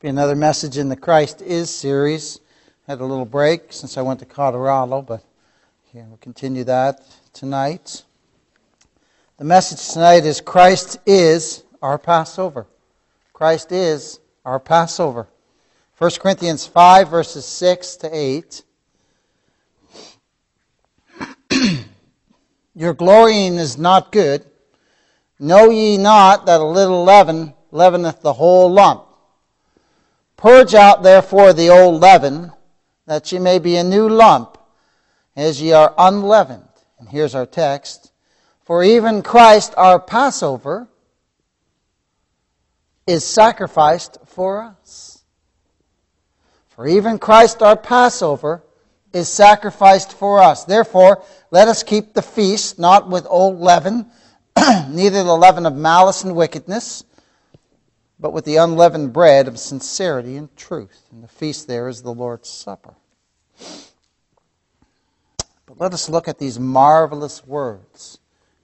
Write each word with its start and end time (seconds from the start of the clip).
be 0.00 0.08
another 0.08 0.34
message 0.34 0.78
in 0.78 0.88
the 0.88 0.96
Christ 0.96 1.42
is 1.42 1.68
series. 1.68 2.40
Had 2.86 3.00
a 3.00 3.04
little 3.04 3.26
break 3.26 3.70
since 3.70 3.98
I 3.98 4.00
went 4.00 4.20
to 4.20 4.24
Colorado, 4.24 5.02
but 5.02 5.22
yeah, 5.92 6.06
we'll 6.08 6.16
continue 6.16 6.64
that 6.64 7.02
tonight. 7.34 8.02
The 9.36 9.44
message 9.44 9.92
tonight 9.92 10.24
is 10.24 10.40
Christ 10.40 10.96
is 11.04 11.64
our 11.82 11.98
Passover. 11.98 12.66
Christ 13.34 13.72
is 13.72 14.20
our 14.42 14.58
Passover. 14.58 15.28
1 15.98 16.10
Corinthians 16.18 16.66
5, 16.66 17.10
verses 17.10 17.44
6 17.44 17.96
to 17.96 18.08
8. 18.10 18.62
Your 22.74 22.94
glorying 22.94 23.56
is 23.56 23.76
not 23.76 24.12
good. 24.12 24.46
Know 25.38 25.68
ye 25.68 25.98
not 25.98 26.46
that 26.46 26.62
a 26.62 26.64
little 26.64 27.04
leaven 27.04 27.52
leaveneth 27.70 28.22
the 28.22 28.32
whole 28.32 28.72
lump? 28.72 29.08
Purge 30.40 30.72
out 30.72 31.02
therefore 31.02 31.52
the 31.52 31.68
old 31.68 32.00
leaven, 32.00 32.50
that 33.04 33.30
ye 33.30 33.38
may 33.38 33.58
be 33.58 33.76
a 33.76 33.84
new 33.84 34.08
lump, 34.08 34.56
as 35.36 35.60
ye 35.60 35.72
are 35.72 35.94
unleavened. 35.98 36.64
And 36.98 37.10
here's 37.10 37.34
our 37.34 37.44
text. 37.44 38.10
For 38.64 38.82
even 38.82 39.22
Christ 39.22 39.74
our 39.76 40.00
Passover 40.00 40.88
is 43.06 43.22
sacrificed 43.22 44.16
for 44.24 44.62
us. 44.62 45.22
For 46.70 46.86
even 46.86 47.18
Christ 47.18 47.62
our 47.62 47.76
Passover 47.76 48.62
is 49.12 49.28
sacrificed 49.28 50.14
for 50.14 50.40
us. 50.40 50.64
Therefore, 50.64 51.22
let 51.50 51.68
us 51.68 51.82
keep 51.82 52.14
the 52.14 52.22
feast 52.22 52.78
not 52.78 53.10
with 53.10 53.26
old 53.28 53.58
leaven, 53.58 54.10
neither 54.88 55.22
the 55.22 55.36
leaven 55.36 55.66
of 55.66 55.74
malice 55.76 56.24
and 56.24 56.34
wickedness 56.34 57.04
but 58.20 58.32
with 58.34 58.44
the 58.44 58.56
unleavened 58.56 59.12
bread 59.12 59.48
of 59.48 59.58
sincerity 59.58 60.36
and 60.36 60.54
truth. 60.56 61.06
And 61.10 61.24
the 61.24 61.28
feast 61.28 61.66
there 61.66 61.88
is 61.88 62.02
the 62.02 62.12
Lord's 62.12 62.50
Supper. 62.50 62.94
But 65.66 65.80
let 65.80 65.94
us 65.94 66.08
look 66.08 66.28
at 66.28 66.38
these 66.38 66.58
marvelous 66.58 67.46
words 67.46 68.18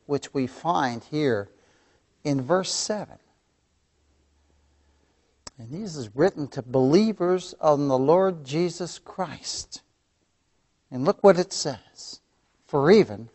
which 0.04 0.34
we 0.34 0.46
find 0.46 1.02
here 1.04 1.48
in 2.22 2.42
verse 2.42 2.72
7. 2.72 3.16
And 5.58 5.70
these 5.70 5.96
is 5.96 6.14
written 6.14 6.48
to 6.48 6.60
believers 6.60 7.54
on 7.60 7.88
the 7.88 7.98
Lord 7.98 8.44
Jesus 8.44 8.98
Christ. 8.98 9.80
And 10.90 11.04
look 11.04 11.24
what 11.24 11.38
it 11.38 11.52
says. 11.52 12.20
For 12.66 12.90
even 12.90 13.30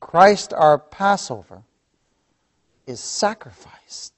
Christ 0.00 0.52
our 0.52 0.78
Passover 0.78 1.62
is 2.86 3.00
sacrificed 3.00 4.15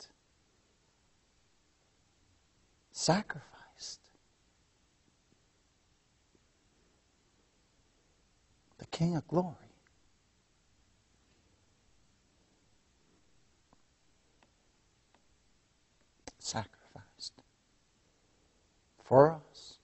sacrificed. 2.98 4.00
The 8.78 8.86
King 8.86 9.14
of 9.14 9.26
glory. 9.28 9.54
Sacrificed 16.40 17.34
for 19.04 19.40
us. 19.52 19.78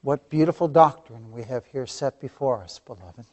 What 0.00 0.30
beautiful 0.30 0.68
doctrine 0.68 1.30
we 1.32 1.42
have 1.42 1.66
here 1.66 1.86
set 1.86 2.18
before 2.18 2.62
us, 2.62 2.78
beloved 2.78 3.26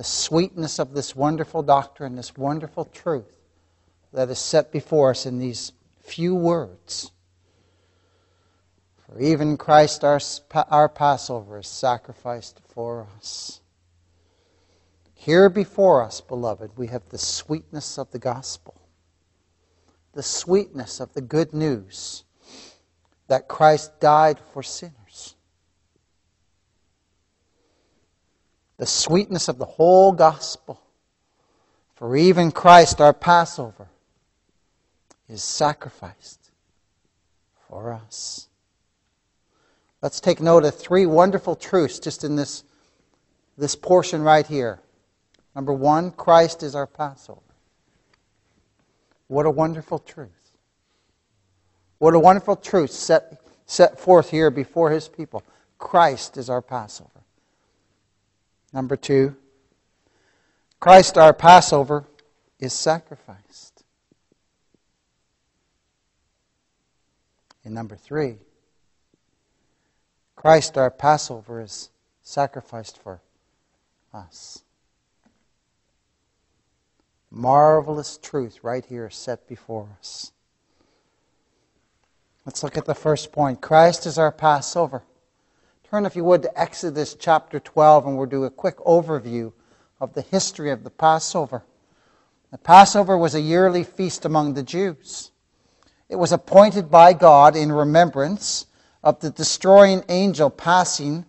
the 0.00 0.04
sweetness 0.04 0.78
of 0.78 0.94
this 0.94 1.14
wonderful 1.14 1.62
doctrine, 1.62 2.16
this 2.16 2.34
wonderful 2.34 2.86
truth 2.86 3.36
that 4.14 4.30
is 4.30 4.38
set 4.38 4.72
before 4.72 5.10
us 5.10 5.26
in 5.26 5.38
these 5.38 5.72
few 5.98 6.34
words. 6.34 7.10
For 9.04 9.20
even 9.20 9.58
Christ, 9.58 10.02
our, 10.02 10.18
our 10.70 10.88
Passover, 10.88 11.58
is 11.58 11.66
sacrificed 11.66 12.62
for 12.72 13.08
us. 13.18 13.60
Here 15.12 15.50
before 15.50 16.02
us, 16.02 16.22
beloved, 16.22 16.70
we 16.78 16.86
have 16.86 17.06
the 17.10 17.18
sweetness 17.18 17.98
of 17.98 18.10
the 18.10 18.18
gospel, 18.18 18.80
the 20.14 20.22
sweetness 20.22 21.00
of 21.00 21.12
the 21.12 21.20
good 21.20 21.52
news 21.52 22.24
that 23.28 23.48
Christ 23.48 24.00
died 24.00 24.38
for 24.54 24.62
sin 24.62 24.94
the 28.80 28.86
sweetness 28.86 29.48
of 29.48 29.58
the 29.58 29.66
whole 29.66 30.10
gospel. 30.10 30.80
For 31.96 32.16
even 32.16 32.50
Christ, 32.50 32.98
our 32.98 33.12
Passover, 33.12 33.88
is 35.28 35.42
sacrificed 35.42 36.50
for 37.68 37.92
us. 37.92 38.48
Let's 40.00 40.18
take 40.18 40.40
note 40.40 40.64
of 40.64 40.74
three 40.74 41.04
wonderful 41.04 41.56
truths 41.56 41.98
just 41.98 42.24
in 42.24 42.36
this, 42.36 42.64
this 43.58 43.76
portion 43.76 44.22
right 44.22 44.46
here. 44.46 44.80
Number 45.54 45.74
one, 45.74 46.10
Christ 46.10 46.62
is 46.62 46.74
our 46.74 46.86
Passover. 46.86 47.42
What 49.28 49.44
a 49.44 49.50
wonderful 49.50 49.98
truth. 49.98 50.30
What 51.98 52.14
a 52.14 52.18
wonderful 52.18 52.56
truth 52.56 52.92
set, 52.92 53.42
set 53.66 54.00
forth 54.00 54.30
here 54.30 54.50
before 54.50 54.90
his 54.90 55.06
people. 55.06 55.42
Christ 55.76 56.38
is 56.38 56.48
our 56.48 56.62
Passover. 56.62 57.19
Number 58.72 58.96
two, 58.96 59.36
Christ 60.78 61.18
our 61.18 61.32
Passover 61.32 62.06
is 62.58 62.72
sacrificed. 62.72 63.84
And 67.64 67.74
number 67.74 67.96
three, 67.96 68.36
Christ 70.36 70.78
our 70.78 70.90
Passover 70.90 71.60
is 71.60 71.90
sacrificed 72.22 72.96
for 72.96 73.20
us. 74.14 74.62
Marvelous 77.30 78.18
truth 78.18 78.60
right 78.62 78.84
here 78.84 79.10
set 79.10 79.46
before 79.46 79.88
us. 79.98 80.32
Let's 82.46 82.62
look 82.62 82.76
at 82.76 82.86
the 82.86 82.94
first 82.94 83.32
point. 83.32 83.60
Christ 83.60 84.06
is 84.06 84.18
our 84.18 84.32
Passover. 84.32 85.02
Turn, 85.90 86.06
if 86.06 86.14
you 86.14 86.22
would, 86.22 86.42
to 86.42 86.60
Exodus 86.60 87.16
chapter 87.18 87.58
12, 87.58 88.06
and 88.06 88.16
we'll 88.16 88.26
do 88.26 88.44
a 88.44 88.50
quick 88.50 88.76
overview 88.76 89.52
of 90.00 90.14
the 90.14 90.22
history 90.22 90.70
of 90.70 90.84
the 90.84 90.90
Passover. 90.90 91.64
The 92.52 92.58
Passover 92.58 93.18
was 93.18 93.34
a 93.34 93.40
yearly 93.40 93.82
feast 93.82 94.24
among 94.24 94.54
the 94.54 94.62
Jews. 94.62 95.32
It 96.08 96.14
was 96.14 96.30
appointed 96.30 96.92
by 96.92 97.12
God 97.12 97.56
in 97.56 97.72
remembrance 97.72 98.66
of 99.02 99.18
the 99.18 99.30
destroying 99.30 100.04
angel 100.08 100.48
passing 100.48 101.26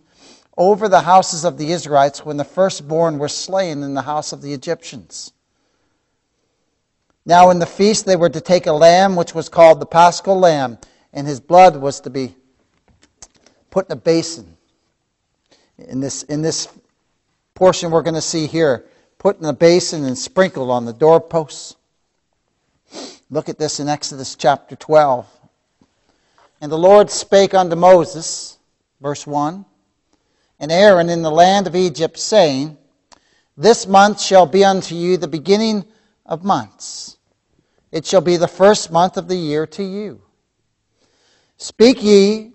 over 0.56 0.88
the 0.88 1.00
houses 1.00 1.44
of 1.44 1.58
the 1.58 1.72
Israelites 1.72 2.24
when 2.24 2.36
the 2.36 2.44
firstborn 2.44 3.18
were 3.18 3.26
slain 3.26 3.82
in 3.82 3.94
the 3.94 4.02
house 4.02 4.32
of 4.32 4.42
the 4.42 4.52
Egyptians. 4.52 5.32
Now, 7.26 7.50
in 7.50 7.58
the 7.58 7.66
feast, 7.66 8.06
they 8.06 8.14
were 8.14 8.30
to 8.30 8.40
take 8.40 8.68
a 8.68 8.72
lamb 8.72 9.16
which 9.16 9.34
was 9.34 9.48
called 9.48 9.80
the 9.80 9.86
paschal 9.86 10.38
lamb, 10.38 10.78
and 11.12 11.26
his 11.26 11.40
blood 11.40 11.78
was 11.78 11.98
to 12.02 12.10
be 12.10 12.36
put 13.72 13.86
in 13.86 13.92
a 13.92 13.96
basin. 13.96 14.51
In 15.88 16.00
this, 16.00 16.22
in 16.24 16.42
this 16.42 16.68
portion 17.54 17.90
we're 17.90 18.02
going 18.02 18.14
to 18.14 18.20
see 18.20 18.46
here, 18.46 18.86
put 19.18 19.38
in 19.38 19.44
a 19.44 19.52
basin 19.52 20.04
and 20.04 20.16
sprinkled 20.16 20.70
on 20.70 20.84
the 20.84 20.92
doorposts. 20.92 21.76
Look 23.30 23.48
at 23.48 23.58
this 23.58 23.80
in 23.80 23.88
Exodus 23.88 24.34
chapter 24.34 24.76
12. 24.76 25.26
And 26.60 26.70
the 26.70 26.78
Lord 26.78 27.10
spake 27.10 27.54
unto 27.54 27.76
Moses, 27.76 28.58
verse 29.00 29.26
1, 29.26 29.64
and 30.60 30.70
Aaron 30.70 31.08
in 31.08 31.22
the 31.22 31.30
land 31.30 31.66
of 31.66 31.74
Egypt, 31.74 32.18
saying, 32.18 32.76
This 33.56 33.86
month 33.86 34.20
shall 34.20 34.46
be 34.46 34.64
unto 34.64 34.94
you 34.94 35.16
the 35.16 35.28
beginning 35.28 35.84
of 36.26 36.44
months. 36.44 37.16
It 37.90 38.06
shall 38.06 38.20
be 38.20 38.36
the 38.36 38.48
first 38.48 38.90
month 38.92 39.16
of 39.16 39.28
the 39.28 39.36
year 39.36 39.66
to 39.66 39.82
you. 39.82 40.22
Speak 41.56 42.02
ye 42.02 42.52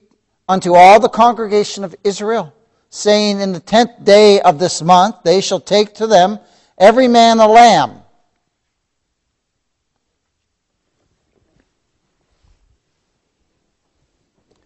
unto 0.47 0.75
all 0.75 0.99
the 0.99 1.09
congregation 1.09 1.83
of 1.83 1.95
Israel, 2.03 2.53
saying, 2.97 3.39
In 3.39 3.53
the 3.53 3.59
tenth 3.59 4.03
day 4.03 4.41
of 4.41 4.59
this 4.59 4.81
month 4.81 5.17
they 5.23 5.41
shall 5.41 5.59
take 5.59 5.93
to 5.95 6.07
them 6.07 6.39
every 6.77 7.07
man 7.07 7.39
a 7.39 7.47
lamb. 7.47 8.01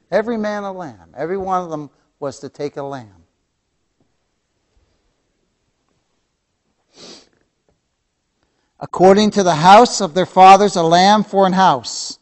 Every 0.09 0.37
man 0.37 0.63
a 0.63 0.71
lamb. 0.71 1.13
Every 1.15 1.37
one 1.37 1.63
of 1.63 1.69
them 1.69 1.89
was 2.19 2.39
to 2.39 2.49
take 2.49 2.77
a 2.77 2.83
lamb. 2.83 3.07
According 8.79 9.31
to 9.31 9.43
the 9.43 9.55
house 9.55 10.01
of 10.01 10.13
their 10.13 10.25
fathers, 10.25 10.75
a 10.75 10.83
lamb 10.83 11.23
for 11.23 11.45
an 11.45 11.53
house. 11.53 12.17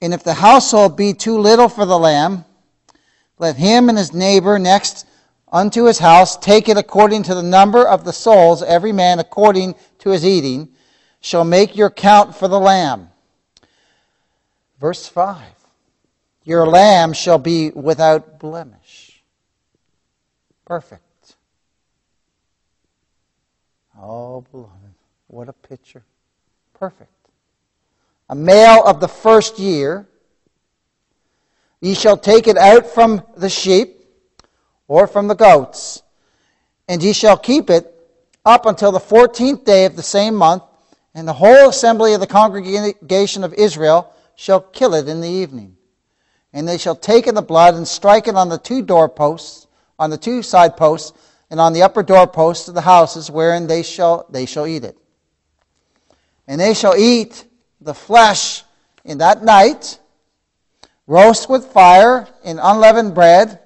And 0.00 0.12
if 0.12 0.22
the 0.22 0.34
household 0.34 0.96
be 0.96 1.14
too 1.14 1.38
little 1.38 1.68
for 1.68 1.86
the 1.86 1.98
lamb, 1.98 2.44
let 3.42 3.56
him 3.56 3.88
and 3.88 3.98
his 3.98 4.14
neighbor 4.14 4.56
next 4.56 5.04
unto 5.52 5.84
his 5.84 5.98
house, 5.98 6.36
take 6.36 6.68
it 6.68 6.78
according 6.78 7.24
to 7.24 7.34
the 7.34 7.42
number 7.42 7.86
of 7.86 8.04
the 8.04 8.12
souls, 8.12 8.62
every 8.62 8.92
man 8.92 9.18
according 9.18 9.74
to 9.98 10.10
his 10.10 10.24
eating, 10.24 10.68
shall 11.20 11.44
make 11.44 11.76
your 11.76 11.90
count 11.90 12.34
for 12.34 12.46
the 12.46 12.58
lamb. 12.58 13.10
Verse 14.80 15.08
5 15.08 15.42
Your 16.44 16.66
lamb 16.66 17.12
shall 17.12 17.38
be 17.38 17.70
without 17.70 18.38
blemish. 18.38 19.22
Perfect. 20.64 21.02
Oh, 24.00 24.42
beloved, 24.52 24.70
what 25.26 25.48
a 25.48 25.52
picture. 25.52 26.04
Perfect. 26.74 27.10
A 28.30 28.36
male 28.36 28.84
of 28.86 29.00
the 29.00 29.08
first 29.08 29.58
year. 29.58 30.06
Ye 31.82 31.94
shall 31.94 32.16
take 32.16 32.46
it 32.46 32.56
out 32.56 32.86
from 32.86 33.24
the 33.36 33.50
sheep 33.50 34.06
or 34.86 35.08
from 35.08 35.26
the 35.26 35.34
goats, 35.34 36.00
and 36.86 37.02
ye 37.02 37.12
shall 37.12 37.36
keep 37.36 37.70
it 37.70 37.92
up 38.44 38.66
until 38.66 38.92
the 38.92 39.00
fourteenth 39.00 39.64
day 39.64 39.84
of 39.84 39.96
the 39.96 40.02
same 40.02 40.36
month, 40.36 40.62
and 41.12 41.26
the 41.26 41.32
whole 41.32 41.68
assembly 41.68 42.14
of 42.14 42.20
the 42.20 42.26
congregation 42.28 43.42
of 43.42 43.52
Israel 43.54 44.14
shall 44.36 44.60
kill 44.60 44.94
it 44.94 45.08
in 45.08 45.20
the 45.20 45.28
evening. 45.28 45.76
And 46.52 46.68
they 46.68 46.78
shall 46.78 46.94
take 46.94 47.26
in 47.26 47.34
the 47.34 47.42
blood 47.42 47.74
and 47.74 47.86
strike 47.86 48.28
it 48.28 48.36
on 48.36 48.48
the 48.48 48.58
two 48.58 48.82
doorposts, 48.82 49.66
on 49.98 50.10
the 50.10 50.18
two 50.18 50.42
side 50.42 50.76
posts, 50.76 51.18
and 51.50 51.58
on 51.58 51.72
the 51.72 51.82
upper 51.82 52.04
doorposts 52.04 52.68
of 52.68 52.74
the 52.74 52.80
houses 52.82 53.28
wherein 53.28 53.66
they 53.66 53.82
shall 53.82 54.26
they 54.30 54.46
shall 54.46 54.68
eat 54.68 54.84
it. 54.84 54.96
And 56.46 56.60
they 56.60 56.74
shall 56.74 56.94
eat 56.96 57.44
the 57.80 57.94
flesh 57.94 58.62
in 59.04 59.18
that 59.18 59.42
night, 59.42 59.98
roast 61.12 61.50
with 61.50 61.66
fire 61.66 62.26
in 62.42 62.58
unleavened 62.58 63.14
bread, 63.14 63.60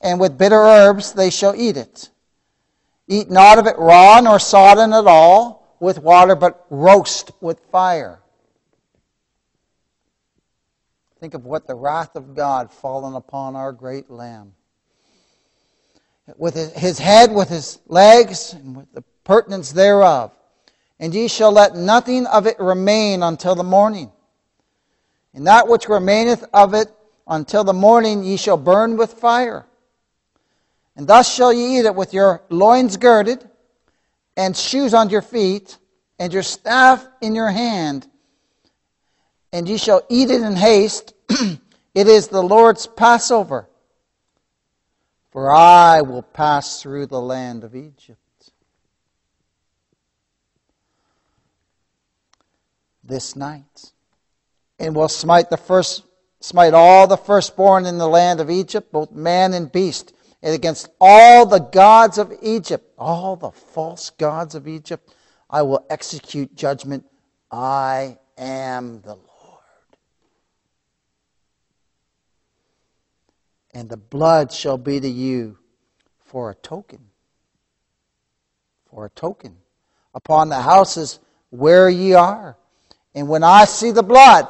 and 0.00 0.20
with 0.20 0.38
bitter 0.38 0.60
herbs 0.60 1.12
they 1.12 1.28
shall 1.28 1.56
eat 1.56 1.76
it. 1.76 2.08
Eat 3.08 3.28
not 3.28 3.58
of 3.58 3.66
it 3.66 3.76
raw 3.76 4.20
nor 4.20 4.38
sodden 4.38 4.92
at 4.92 5.08
all 5.08 5.76
with 5.80 5.98
water, 5.98 6.36
but 6.36 6.64
roast 6.70 7.32
with 7.40 7.58
fire. 7.72 8.20
Think 11.18 11.34
of 11.34 11.44
what 11.44 11.66
the 11.66 11.74
wrath 11.74 12.14
of 12.14 12.36
God 12.36 12.70
fallen 12.70 13.14
upon 13.14 13.56
our 13.56 13.72
great 13.72 14.08
Lamb. 14.08 14.52
With 16.36 16.54
his 16.54 16.98
head, 16.98 17.32
with 17.32 17.48
his 17.48 17.80
legs, 17.88 18.52
and 18.52 18.76
with 18.76 18.92
the 18.92 19.02
purtenance 19.24 19.72
thereof. 19.72 20.30
And 21.00 21.12
ye 21.12 21.26
shall 21.26 21.50
let 21.50 21.74
nothing 21.74 22.26
of 22.26 22.46
it 22.46 22.60
remain 22.60 23.24
until 23.24 23.56
the 23.56 23.64
morning. 23.64 24.12
And 25.34 25.46
that 25.46 25.68
which 25.68 25.88
remaineth 25.88 26.44
of 26.52 26.74
it 26.74 26.88
until 27.26 27.64
the 27.64 27.72
morning 27.72 28.24
ye 28.24 28.36
shall 28.36 28.56
burn 28.56 28.96
with 28.96 29.14
fire. 29.14 29.66
And 30.96 31.06
thus 31.06 31.32
shall 31.32 31.52
ye 31.52 31.78
eat 31.78 31.86
it 31.86 31.94
with 31.94 32.12
your 32.12 32.42
loins 32.50 32.96
girded, 32.96 33.48
and 34.36 34.56
shoes 34.56 34.94
on 34.94 35.10
your 35.10 35.22
feet, 35.22 35.78
and 36.18 36.32
your 36.32 36.42
staff 36.42 37.06
in 37.20 37.34
your 37.34 37.50
hand. 37.50 38.06
And 39.52 39.68
ye 39.68 39.76
shall 39.76 40.02
eat 40.08 40.30
it 40.30 40.42
in 40.42 40.56
haste. 40.56 41.14
it 41.28 42.08
is 42.08 42.28
the 42.28 42.42
Lord's 42.42 42.86
Passover. 42.86 43.68
For 45.30 45.50
I 45.50 46.02
will 46.02 46.22
pass 46.22 46.82
through 46.82 47.06
the 47.06 47.20
land 47.20 47.62
of 47.62 47.76
Egypt. 47.76 48.18
This 53.04 53.34
night, 53.36 53.92
and 54.80 54.96
will 54.96 55.08
smite 55.08 55.50
the 55.50 55.56
first, 55.56 56.02
smite 56.40 56.74
all 56.74 57.06
the 57.06 57.16
firstborn 57.16 57.86
in 57.86 57.98
the 57.98 58.08
land 58.08 58.40
of 58.40 58.50
Egypt, 58.50 58.90
both 58.90 59.12
man 59.12 59.52
and 59.52 59.70
beast 59.70 60.12
and 60.42 60.54
against 60.54 60.88
all 61.00 61.46
the 61.46 61.58
gods 61.58 62.18
of 62.18 62.32
Egypt, 62.42 62.90
all 62.98 63.36
the 63.36 63.50
false 63.50 64.10
gods 64.10 64.54
of 64.54 64.66
Egypt, 64.66 65.14
I 65.48 65.62
will 65.62 65.84
execute 65.90 66.54
judgment. 66.54 67.04
I 67.50 68.18
am 68.38 69.02
the 69.02 69.14
Lord. 69.14 69.26
And 73.74 73.88
the 73.88 73.96
blood 73.96 74.50
shall 74.52 74.78
be 74.78 74.98
to 75.00 75.08
you 75.08 75.58
for 76.24 76.50
a 76.50 76.54
token. 76.54 77.00
For 78.90 79.06
a 79.06 79.10
token 79.10 79.56
upon 80.14 80.48
the 80.48 80.62
houses 80.62 81.18
where 81.50 81.88
ye 81.88 82.14
are. 82.14 82.56
And 83.14 83.28
when 83.28 83.42
I 83.42 83.64
see 83.66 83.90
the 83.90 84.02
blood, 84.02 84.48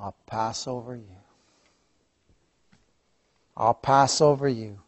I'll 0.00 0.16
pass 0.26 0.66
over 0.66 0.94
you. 0.94 1.16
I'll 3.56 3.74
pass 3.74 4.20
over 4.20 4.48
you. 4.48 4.78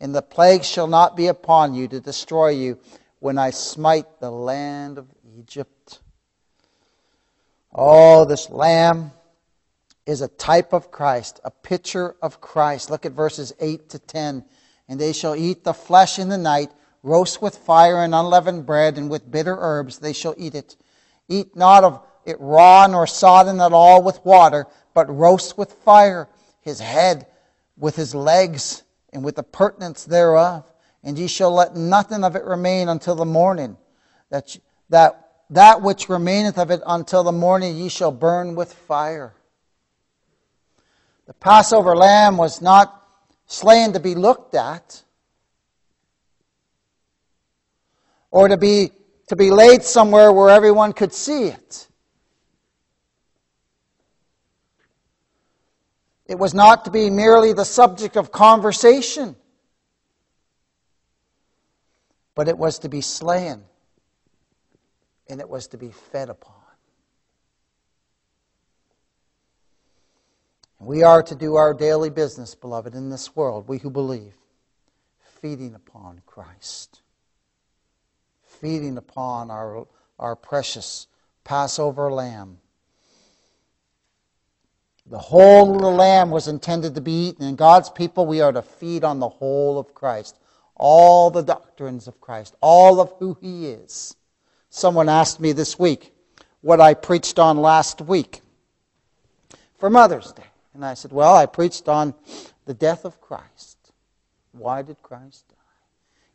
And 0.00 0.14
the 0.14 0.22
plague 0.22 0.64
shall 0.64 0.88
not 0.88 1.16
be 1.16 1.28
upon 1.28 1.74
you 1.74 1.88
to 1.88 2.00
destroy 2.00 2.48
you 2.48 2.78
when 3.20 3.38
I 3.38 3.50
smite 3.50 4.20
the 4.20 4.30
land 4.30 4.98
of 4.98 5.06
Egypt. 5.38 6.00
Oh, 7.72 8.24
this 8.24 8.50
lamb 8.50 9.12
is 10.04 10.20
a 10.20 10.28
type 10.28 10.72
of 10.72 10.90
Christ, 10.90 11.40
a 11.44 11.50
picture 11.50 12.16
of 12.20 12.40
Christ. 12.40 12.90
Look 12.90 13.06
at 13.06 13.12
verses 13.12 13.52
8 13.60 13.88
to 13.90 13.98
10. 13.98 14.44
And 14.88 15.00
they 15.00 15.12
shall 15.12 15.34
eat 15.34 15.64
the 15.64 15.74
flesh 15.74 16.18
in 16.18 16.28
the 16.28 16.38
night, 16.38 16.70
roast 17.02 17.40
with 17.40 17.56
fire 17.56 18.02
and 18.02 18.14
unleavened 18.14 18.66
bread, 18.66 18.98
and 18.98 19.10
with 19.10 19.30
bitter 19.30 19.56
herbs 19.58 19.98
they 19.98 20.12
shall 20.12 20.34
eat 20.36 20.54
it. 20.54 20.76
Eat 21.28 21.56
not 21.56 21.84
of 21.84 22.02
it 22.26 22.36
raw 22.40 22.86
nor 22.86 23.06
sodden 23.06 23.60
at 23.60 23.72
all 23.72 24.02
with 24.02 24.24
water, 24.24 24.66
but 24.92 25.08
roast 25.08 25.56
with 25.56 25.72
fire 25.72 26.28
his 26.60 26.80
head 26.80 27.26
with 27.76 27.94
his 27.94 28.14
legs 28.14 28.82
and 29.12 29.24
with 29.24 29.36
the 29.36 29.42
purtenance 29.42 30.04
thereof. 30.04 30.70
And 31.04 31.16
ye 31.16 31.28
shall 31.28 31.52
let 31.52 31.76
nothing 31.76 32.24
of 32.24 32.34
it 32.34 32.44
remain 32.44 32.88
until 32.88 33.14
the 33.14 33.24
morning. 33.24 33.76
That, 34.30 34.56
that, 34.90 35.30
that 35.50 35.82
which 35.82 36.08
remaineth 36.08 36.58
of 36.58 36.72
it 36.72 36.82
until 36.84 37.22
the 37.22 37.32
morning 37.32 37.76
ye 37.76 37.88
shall 37.88 38.10
burn 38.10 38.56
with 38.56 38.72
fire. 38.72 39.34
The 41.26 41.34
Passover 41.34 41.94
lamb 41.94 42.36
was 42.36 42.60
not 42.60 43.04
slain 43.46 43.92
to 43.92 44.00
be 44.00 44.16
looked 44.16 44.56
at 44.56 45.02
or 48.32 48.48
to 48.48 48.56
be, 48.56 48.90
to 49.28 49.36
be 49.36 49.50
laid 49.52 49.84
somewhere 49.84 50.32
where 50.32 50.50
everyone 50.50 50.92
could 50.92 51.12
see 51.12 51.44
it. 51.44 51.85
It 56.28 56.38
was 56.38 56.54
not 56.54 56.84
to 56.86 56.90
be 56.90 57.08
merely 57.08 57.52
the 57.52 57.64
subject 57.64 58.16
of 58.16 58.32
conversation, 58.32 59.36
but 62.34 62.48
it 62.48 62.58
was 62.58 62.80
to 62.80 62.88
be 62.88 63.00
slain 63.00 63.62
and 65.28 65.40
it 65.40 65.48
was 65.48 65.68
to 65.68 65.78
be 65.78 65.90
fed 65.90 66.28
upon. 66.28 66.54
We 70.78 71.02
are 71.02 71.22
to 71.22 71.34
do 71.34 71.56
our 71.56 71.72
daily 71.72 72.10
business, 72.10 72.54
beloved, 72.54 72.94
in 72.94 73.08
this 73.08 73.34
world, 73.34 73.68
we 73.68 73.78
who 73.78 73.90
believe, 73.90 74.34
feeding 75.40 75.74
upon 75.74 76.20
Christ, 76.26 77.00
feeding 78.44 78.98
upon 78.98 79.50
our, 79.50 79.86
our 80.18 80.36
precious 80.36 81.06
Passover 81.44 82.12
lamb 82.12 82.58
the 85.08 85.18
whole 85.18 85.74
of 85.74 85.80
the 85.80 85.90
lamb 85.90 86.30
was 86.30 86.48
intended 86.48 86.94
to 86.94 87.00
be 87.00 87.28
eaten. 87.28 87.46
And 87.46 87.56
God's 87.56 87.90
people, 87.90 88.26
we 88.26 88.40
are 88.40 88.52
to 88.52 88.62
feed 88.62 89.04
on 89.04 89.20
the 89.20 89.28
whole 89.28 89.78
of 89.78 89.94
Christ. 89.94 90.38
All 90.74 91.30
the 91.30 91.42
doctrines 91.42 92.08
of 92.08 92.20
Christ, 92.20 92.54
all 92.60 93.00
of 93.00 93.12
who 93.18 93.36
He 93.40 93.68
is. 93.68 94.16
Someone 94.68 95.08
asked 95.08 95.40
me 95.40 95.52
this 95.52 95.78
week 95.78 96.12
what 96.60 96.80
I 96.80 96.94
preached 96.94 97.38
on 97.38 97.56
last 97.56 98.00
week 98.00 98.40
for 99.78 99.88
Mother's 99.88 100.32
Day. 100.32 100.42
And 100.74 100.84
I 100.84 100.94
said, 100.94 101.12
Well, 101.12 101.34
I 101.34 101.46
preached 101.46 101.88
on 101.88 102.14
the 102.66 102.74
death 102.74 103.04
of 103.04 103.20
Christ. 103.20 103.78
Why 104.52 104.82
did 104.82 105.02
Christ 105.02 105.48
die? 105.48 105.54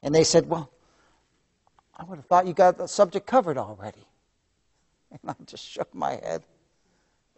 And 0.02 0.16
they 0.16 0.24
said, 0.24 0.48
Well, 0.48 0.72
I 1.96 2.04
would 2.06 2.16
have 2.16 2.26
thought 2.26 2.48
you 2.48 2.54
got 2.54 2.78
the 2.78 2.88
subject 2.88 3.28
covered 3.28 3.58
already. 3.58 4.06
And 5.12 5.30
I 5.30 5.36
just 5.46 5.68
shook 5.68 5.94
my 5.94 6.12
head. 6.12 6.42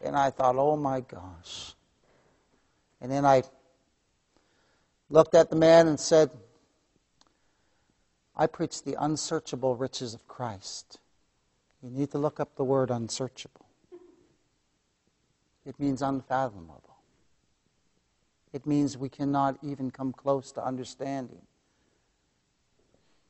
And 0.04 0.16
I 0.16 0.30
thought, 0.30 0.56
oh 0.58 0.76
my 0.76 1.00
gosh. 1.00 1.76
And 3.02 3.12
then 3.12 3.26
I 3.26 3.44
looked 5.10 5.36
at 5.36 5.50
the 5.50 5.56
man 5.56 5.88
and 5.88 6.00
said, 6.00 6.30
I 8.36 8.48
preach 8.48 8.84
the 8.84 8.96
unsearchable 9.00 9.76
riches 9.76 10.14
of 10.14 10.28
Christ. 10.28 11.00
You 11.82 11.90
need 11.90 12.12
to 12.12 12.18
look 12.18 12.40
up 12.40 12.56
the 12.56 12.64
word 12.64 12.90
unsearchable. 12.90 13.66
It 15.66 15.80
means 15.80 16.02
unfathomable. 16.02 16.98
It 18.52 18.68
means 18.68 18.98
we 18.98 19.10
cannot 19.10 19.58
even 19.62 19.92
come 19.92 20.12
close 20.12 20.52
to 20.54 20.66
understanding 20.66 21.42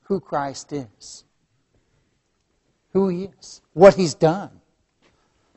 who 0.03 0.19
Christ 0.19 0.73
is, 0.73 1.23
who 2.91 3.09
He 3.09 3.29
is, 3.39 3.61
what 3.73 3.95
He's 3.95 4.13
done. 4.13 4.61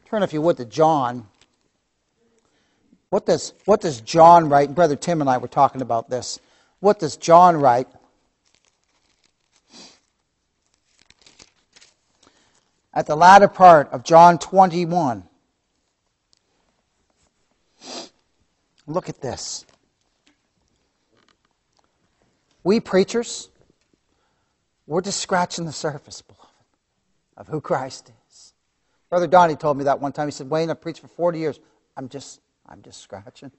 Turn, 0.08 0.22
if 0.22 0.32
you 0.32 0.40
would, 0.40 0.56
to 0.58 0.64
John. 0.64 1.26
What 3.10 3.26
does, 3.26 3.54
what 3.64 3.80
does 3.80 4.00
John 4.00 4.48
write? 4.48 4.75
Brother 4.75 4.94
Tim 4.94 5.20
and 5.20 5.28
I 5.28 5.38
were 5.38 5.48
talking 5.48 5.82
about 5.82 6.08
this. 6.08 6.38
What 6.78 7.00
does 7.00 7.16
John 7.16 7.56
write? 7.56 7.88
At 12.94 13.06
the 13.06 13.16
latter 13.16 13.48
part 13.48 13.90
of 13.92 14.04
John 14.04 14.38
21. 14.38 15.25
Look 18.86 19.08
at 19.08 19.20
this. 19.20 19.66
We 22.62 22.80
preachers, 22.80 23.48
we're 24.86 25.00
just 25.00 25.20
scratching 25.20 25.66
the 25.66 25.72
surface, 25.72 26.22
beloved, 26.22 26.46
of 27.36 27.48
who 27.48 27.60
Christ 27.60 28.10
is. 28.28 28.52
Brother 29.16 29.28
Donnie 29.28 29.56
told 29.56 29.78
me 29.78 29.85
that 29.85 29.99
one 29.99 30.12
time. 30.12 30.28
He 30.28 30.30
said, 30.30 30.50
Wayne, 30.50 30.68
I've 30.68 30.82
preached 30.82 31.00
for 31.00 31.08
40 31.08 31.38
years. 31.38 31.58
I'm 31.96 32.11
just, 32.11 32.38
I'm 32.66 32.82
just 32.82 33.00
scratching. 33.00 33.50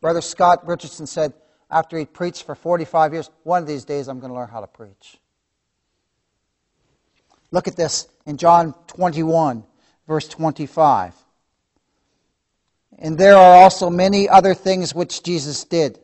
Brother 0.00 0.20
Scott 0.20 0.66
Richardson 0.66 1.06
said, 1.06 1.32
after 1.70 1.96
he 1.96 2.04
preached 2.04 2.42
for 2.42 2.56
45 2.56 3.12
years, 3.12 3.30
one 3.44 3.62
of 3.62 3.68
these 3.68 3.84
days 3.84 4.08
I'm 4.08 4.18
going 4.18 4.32
to 4.32 4.34
learn 4.36 4.48
how 4.48 4.60
to 4.60 4.66
preach. 4.66 5.18
Look 7.52 7.68
at 7.68 7.76
this 7.76 8.08
in 8.26 8.38
John 8.38 8.74
21, 8.88 9.62
verse 10.08 10.26
25. 10.26 11.14
And 12.98 13.16
there 13.16 13.36
are 13.36 13.62
also 13.62 13.88
many 13.88 14.28
other 14.28 14.54
things 14.54 14.96
which 14.96 15.22
Jesus 15.22 15.62
did, 15.62 16.00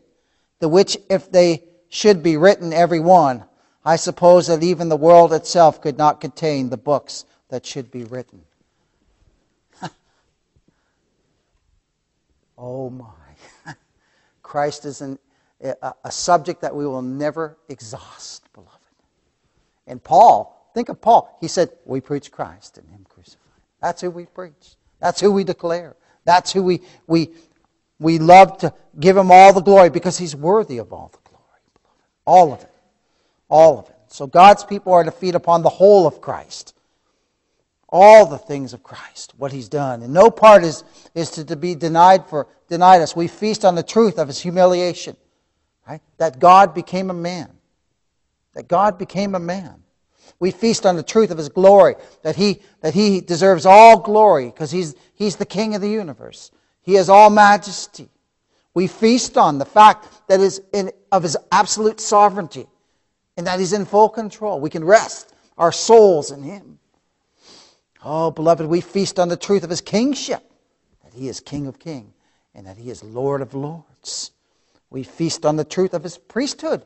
the 0.60 0.68
which, 0.68 0.96
if 1.10 1.32
they 1.32 1.64
should 1.88 2.22
be 2.22 2.36
written, 2.36 2.72
every 2.72 3.00
one, 3.00 3.42
I 3.84 3.96
suppose 3.96 4.46
that 4.46 4.62
even 4.62 4.88
the 4.88 4.94
world 4.94 5.32
itself 5.32 5.80
could 5.80 5.98
not 5.98 6.20
contain 6.20 6.70
the 6.70 6.76
books 6.76 7.24
that 7.50 7.66
should 7.66 7.90
be 7.90 8.04
written. 8.04 8.42
oh 12.58 12.90
my. 12.90 13.06
Christ 14.42 14.84
is 14.84 15.00
an, 15.00 15.18
a, 15.62 15.92
a 16.04 16.10
subject 16.10 16.62
that 16.62 16.74
we 16.74 16.86
will 16.86 17.02
never 17.02 17.56
exhaust, 17.68 18.50
beloved. 18.52 18.70
And 19.86 20.02
Paul, 20.02 20.70
think 20.74 20.88
of 20.88 21.00
Paul. 21.00 21.36
He 21.40 21.48
said, 21.48 21.70
We 21.84 22.00
preach 22.00 22.30
Christ 22.30 22.78
and 22.78 22.88
Him 22.88 23.04
crucified. 23.08 23.40
That's 23.80 24.00
who 24.00 24.10
we 24.10 24.26
preach. 24.26 24.76
That's 25.00 25.20
who 25.20 25.32
we 25.32 25.44
declare. 25.44 25.96
That's 26.24 26.52
who 26.52 26.62
we, 26.62 26.82
we, 27.06 27.30
we 27.98 28.18
love 28.18 28.58
to 28.58 28.74
give 28.98 29.16
him 29.16 29.30
all 29.30 29.52
the 29.52 29.62
glory 29.62 29.90
because 29.90 30.18
he's 30.18 30.36
worthy 30.36 30.78
of 30.78 30.92
all 30.92 31.10
the 31.12 31.30
glory. 31.30 31.44
All 32.26 32.52
of 32.52 32.62
it. 32.62 32.70
All 33.48 33.78
of 33.78 33.88
it. 33.88 33.96
So 34.08 34.26
God's 34.26 34.64
people 34.64 34.92
are 34.92 35.04
to 35.04 35.10
feed 35.10 35.34
upon 35.34 35.62
the 35.62 35.68
whole 35.68 36.06
of 36.06 36.20
Christ. 36.20 36.74
All 37.92 38.26
the 38.26 38.38
things 38.38 38.72
of 38.72 38.82
Christ, 38.82 39.34
what 39.36 39.52
he's 39.52 39.68
done. 39.68 40.02
And 40.02 40.14
no 40.14 40.30
part 40.30 40.62
is, 40.62 40.84
is 41.14 41.30
to, 41.32 41.44
to 41.44 41.56
be 41.56 41.74
denied 41.74 42.26
for 42.26 42.46
denied 42.68 43.02
us. 43.02 43.14
We 43.14 43.28
feast 43.28 43.64
on 43.64 43.74
the 43.74 43.82
truth 43.82 44.18
of 44.18 44.28
his 44.28 44.40
humiliation. 44.40 45.16
Right? 45.86 46.00
That 46.18 46.38
God 46.38 46.72
became 46.72 47.10
a 47.10 47.14
man. 47.14 47.50
That 48.54 48.68
God 48.68 48.96
became 48.96 49.34
a 49.34 49.40
man. 49.40 49.82
We 50.38 50.52
feast 50.52 50.86
on 50.86 50.96
the 50.96 51.02
truth 51.02 51.30
of 51.30 51.38
his 51.38 51.48
glory, 51.48 51.96
that 52.22 52.36
he, 52.36 52.60
that 52.80 52.94
he 52.94 53.20
deserves 53.20 53.66
all 53.66 53.98
glory 53.98 54.46
because 54.46 54.70
he's, 54.70 54.94
he's 55.14 55.36
the 55.36 55.44
king 55.44 55.74
of 55.74 55.82
the 55.82 55.90
universe. 55.90 56.50
He 56.82 56.94
has 56.94 57.08
all 57.08 57.28
majesty. 57.28 58.08
We 58.72 58.86
feast 58.86 59.36
on 59.36 59.58
the 59.58 59.64
fact 59.64 60.06
that 60.28 60.40
is 60.40 60.62
in, 60.72 60.92
of 61.12 61.22
his 61.22 61.36
absolute 61.52 62.00
sovereignty 62.00 62.66
and 63.36 63.46
that 63.46 63.58
he's 63.58 63.72
in 63.72 63.84
full 63.84 64.08
control. 64.08 64.60
We 64.60 64.70
can 64.70 64.84
rest 64.84 65.34
our 65.58 65.72
souls 65.72 66.30
in 66.30 66.42
him. 66.42 66.78
Oh, 68.04 68.30
beloved, 68.30 68.66
we 68.66 68.80
feast 68.80 69.18
on 69.18 69.28
the 69.28 69.36
truth 69.36 69.62
of 69.62 69.70
his 69.70 69.80
kingship, 69.80 70.42
that 71.04 71.12
he 71.12 71.28
is 71.28 71.40
king 71.40 71.66
of 71.66 71.78
kings 71.78 72.14
and 72.54 72.66
that 72.66 72.76
he 72.76 72.90
is 72.90 73.02
lord 73.02 73.42
of 73.42 73.54
lords. 73.54 74.32
We 74.90 75.02
feast 75.02 75.46
on 75.46 75.56
the 75.56 75.64
truth 75.64 75.94
of 75.94 76.02
his 76.02 76.18
priesthood, 76.18 76.84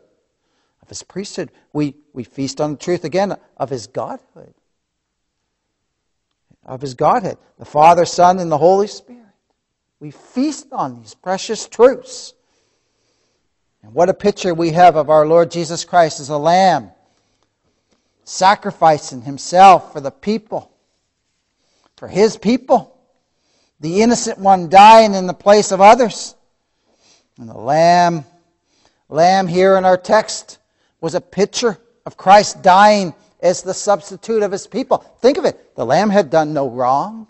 of 0.83 0.88
his 0.88 1.02
priesthood. 1.02 1.50
We, 1.73 1.94
we 2.12 2.25
feast 2.25 2.61
on 2.61 2.73
the 2.73 2.78
truth 2.78 3.04
again 3.04 3.37
of 3.56 3.71
his 3.71 3.87
godhood, 3.87 4.54
of 6.66 6.80
his 6.80 6.94
Godhead, 6.94 7.38
the 7.59 7.64
Father, 7.64 8.04
Son, 8.04 8.38
and 8.38 8.52
the 8.52 8.59
Holy 8.59 8.87
Spirit. 8.87 9.23
We 10.00 10.11
feast 10.11 10.66
on 10.73 11.00
these 11.00 11.14
precious 11.14 11.66
truths. 11.66 12.35
And 13.83 13.94
what 13.94 14.09
a 14.09 14.14
picture 14.14 14.54
we 14.54 14.71
have 14.71 14.97
of 14.97 15.11
our 15.11 15.26
Lord 15.26 15.50
Jesus 15.50 15.85
Christ 15.85 16.21
as 16.21 16.28
a 16.28 16.38
lamb, 16.38 16.90
sacrificing 18.25 19.23
himself 19.23 19.92
for 19.92 20.00
the 20.00 20.11
people, 20.11 20.71
for 21.96 22.08
his 22.08 22.36
people. 22.36 22.98
The 23.80 24.02
innocent 24.02 24.38
one 24.38 24.68
dying 24.68 25.14
in 25.14 25.26
the 25.26 25.34
place 25.34 25.72
of 25.72 25.80
others. 25.80 26.34
And 27.38 27.48
the 27.48 27.58
lamb, 27.58 28.24
lamb 29.08 29.46
here 29.46 29.76
in 29.76 29.84
our 29.84 29.96
text 29.96 30.58
was 31.00 31.14
a 31.14 31.20
picture 31.20 31.78
of 32.06 32.16
Christ 32.16 32.62
dying 32.62 33.14
as 33.40 33.62
the 33.62 33.74
substitute 33.74 34.42
of 34.42 34.52
his 34.52 34.66
people. 34.66 34.98
Think 35.20 35.36
of 35.36 35.44
it. 35.44 35.74
The 35.76 35.84
lamb 35.84 36.10
had 36.10 36.30
done 36.30 36.54
no 36.54 36.68
wrong. 36.68 37.28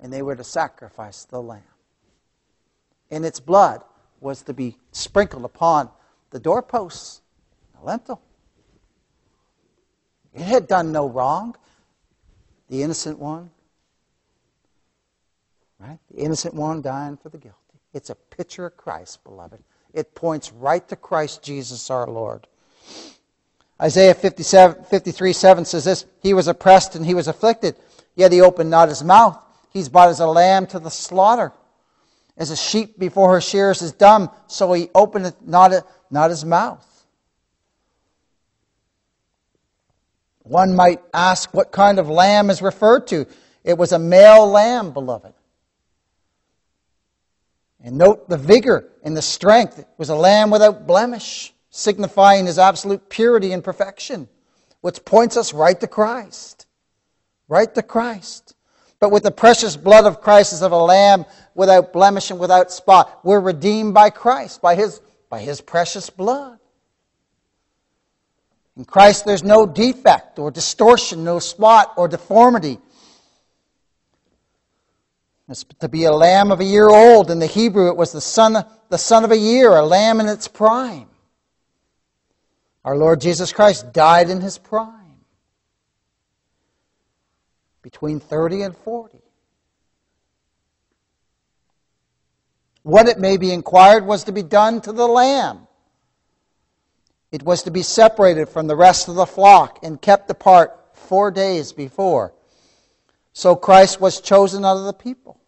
And 0.00 0.12
they 0.12 0.22
were 0.22 0.36
to 0.36 0.44
sacrifice 0.44 1.24
the 1.24 1.42
lamb. 1.42 1.62
And 3.10 3.24
its 3.24 3.40
blood 3.40 3.82
was 4.20 4.42
to 4.42 4.54
be 4.54 4.76
sprinkled 4.92 5.44
upon 5.44 5.90
the 6.30 6.38
doorposts, 6.38 7.20
the. 7.78 8.20
It 10.34 10.42
had 10.42 10.66
done 10.66 10.92
no 10.92 11.08
wrong. 11.08 11.56
The 12.68 12.82
innocent 12.82 13.18
one. 13.18 13.50
Right? 15.78 15.98
The 16.10 16.18
innocent 16.18 16.54
one 16.54 16.82
dying 16.82 17.16
for 17.16 17.28
the 17.28 17.38
guilty. 17.38 17.58
It's 17.92 18.10
a 18.10 18.14
picture 18.14 18.66
of 18.66 18.76
Christ, 18.76 19.22
beloved. 19.22 19.62
It 19.92 20.14
points 20.14 20.52
right 20.52 20.86
to 20.88 20.96
Christ 20.96 21.42
Jesus 21.42 21.90
our 21.90 22.06
Lord. 22.06 22.46
Isaiah 23.80 24.14
57, 24.14 24.84
53 24.84 25.32
7 25.32 25.64
says 25.64 25.84
this 25.84 26.06
He 26.20 26.34
was 26.34 26.48
oppressed 26.48 26.96
and 26.96 27.06
he 27.06 27.14
was 27.14 27.28
afflicted, 27.28 27.76
yet 28.16 28.32
he 28.32 28.40
opened 28.40 28.70
not 28.70 28.88
his 28.88 29.04
mouth. 29.04 29.40
He's 29.70 29.88
brought 29.88 30.08
as 30.08 30.20
a 30.20 30.26
lamb 30.26 30.66
to 30.68 30.78
the 30.78 30.90
slaughter. 30.90 31.52
As 32.36 32.50
a 32.50 32.56
sheep 32.56 32.98
before 32.98 33.32
her 33.32 33.40
shears 33.40 33.82
is 33.82 33.92
dumb, 33.92 34.30
so 34.48 34.72
he 34.72 34.88
openeth 34.94 35.36
not, 35.42 35.72
not 36.10 36.30
his 36.30 36.44
mouth. 36.44 36.84
One 40.44 40.76
might 40.76 41.00
ask 41.12 41.52
what 41.52 41.72
kind 41.72 41.98
of 41.98 42.08
lamb 42.08 42.50
is 42.50 42.62
referred 42.62 43.06
to. 43.08 43.26
It 43.64 43.76
was 43.78 43.92
a 43.92 43.98
male 43.98 44.46
lamb, 44.46 44.92
beloved. 44.92 45.32
And 47.82 47.98
note 47.98 48.28
the 48.28 48.36
vigor 48.36 48.90
and 49.02 49.16
the 49.16 49.22
strength. 49.22 49.78
It 49.78 49.88
was 49.96 50.10
a 50.10 50.14
lamb 50.14 50.50
without 50.50 50.86
blemish, 50.86 51.52
signifying 51.70 52.46
his 52.46 52.58
absolute 52.58 53.08
purity 53.08 53.52
and 53.52 53.64
perfection, 53.64 54.28
which 54.82 55.04
points 55.04 55.36
us 55.36 55.54
right 55.54 55.78
to 55.80 55.86
Christ. 55.86 56.66
Right 57.48 57.74
to 57.74 57.82
Christ. 57.82 58.54
But 59.00 59.12
with 59.12 59.22
the 59.22 59.30
precious 59.30 59.76
blood 59.76 60.04
of 60.04 60.20
Christ 60.20 60.52
as 60.52 60.62
of 60.62 60.72
a 60.72 60.78
lamb 60.78 61.24
without 61.54 61.92
blemish 61.92 62.30
and 62.30 62.38
without 62.38 62.70
spot, 62.70 63.20
we're 63.22 63.40
redeemed 63.40 63.94
by 63.94 64.10
Christ, 64.10 64.60
by 64.62 64.74
his, 64.74 65.00
by 65.30 65.40
his 65.40 65.60
precious 65.60 66.10
blood. 66.10 66.58
In 68.76 68.84
Christ, 68.84 69.24
there's 69.24 69.44
no 69.44 69.66
defect 69.66 70.38
or 70.38 70.50
distortion, 70.50 71.22
no 71.22 71.38
spot 71.38 71.92
or 71.96 72.08
deformity. 72.08 72.78
It's 75.48 75.64
to 75.80 75.88
be 75.88 76.04
a 76.04 76.12
lamb 76.12 76.50
of 76.50 76.60
a 76.60 76.64
year 76.64 76.88
old. 76.88 77.30
In 77.30 77.38
the 77.38 77.46
Hebrew, 77.46 77.88
it 77.88 77.96
was 77.96 78.12
the 78.12 78.20
son, 78.20 78.64
the 78.88 78.98
son 78.98 79.24
of 79.24 79.30
a 79.30 79.36
year, 79.36 79.70
a 79.70 79.84
lamb 79.84 80.20
in 80.20 80.26
its 80.26 80.48
prime. 80.48 81.08
Our 82.84 82.96
Lord 82.96 83.20
Jesus 83.20 83.52
Christ 83.52 83.92
died 83.92 84.28
in 84.28 84.40
his 84.40 84.58
prime, 84.58 85.20
between 87.82 88.20
30 88.20 88.62
and 88.62 88.76
40. 88.76 89.18
What 92.82 93.08
it 93.08 93.18
may 93.18 93.38
be 93.38 93.50
inquired 93.50 94.04
was 94.04 94.24
to 94.24 94.32
be 94.32 94.42
done 94.42 94.82
to 94.82 94.92
the 94.92 95.06
lamb. 95.06 95.63
It 97.34 97.42
was 97.42 97.64
to 97.64 97.72
be 97.72 97.82
separated 97.82 98.48
from 98.48 98.68
the 98.68 98.76
rest 98.76 99.08
of 99.08 99.16
the 99.16 99.26
flock 99.26 99.80
and 99.82 100.00
kept 100.00 100.30
apart 100.30 100.78
four 100.92 101.32
days 101.32 101.72
before. 101.72 102.32
So 103.32 103.56
Christ 103.56 104.00
was 104.00 104.20
chosen 104.20 104.64
out 104.64 104.76
of 104.76 104.84
the 104.84 104.92
people 104.92 105.40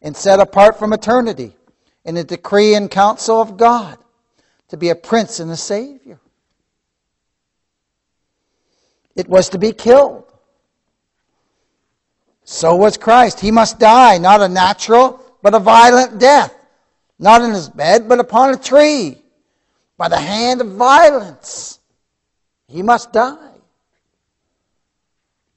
and 0.00 0.16
set 0.16 0.38
apart 0.38 0.78
from 0.78 0.92
eternity 0.92 1.56
in 2.04 2.14
the 2.14 2.22
decree 2.22 2.76
and 2.76 2.88
counsel 2.88 3.40
of 3.40 3.56
God 3.56 3.98
to 4.68 4.76
be 4.76 4.90
a 4.90 4.94
prince 4.94 5.40
and 5.40 5.50
a 5.50 5.56
savior. 5.56 6.20
It 9.16 9.28
was 9.28 9.48
to 9.48 9.58
be 9.58 9.72
killed. 9.72 10.32
So 12.44 12.76
was 12.76 12.96
Christ. 12.96 13.40
He 13.40 13.50
must 13.50 13.80
die, 13.80 14.18
not 14.18 14.40
a 14.40 14.48
natural, 14.48 15.20
but 15.42 15.52
a 15.52 15.58
violent 15.58 16.20
death. 16.20 16.54
Not 17.18 17.42
in 17.42 17.50
his 17.50 17.68
bed, 17.68 18.08
but 18.08 18.20
upon 18.20 18.54
a 18.54 18.56
tree 18.56 19.18
by 20.02 20.08
the 20.08 20.18
hand 20.18 20.60
of 20.60 20.66
violence. 20.66 21.78
He 22.66 22.82
must 22.82 23.12
die. 23.12 23.54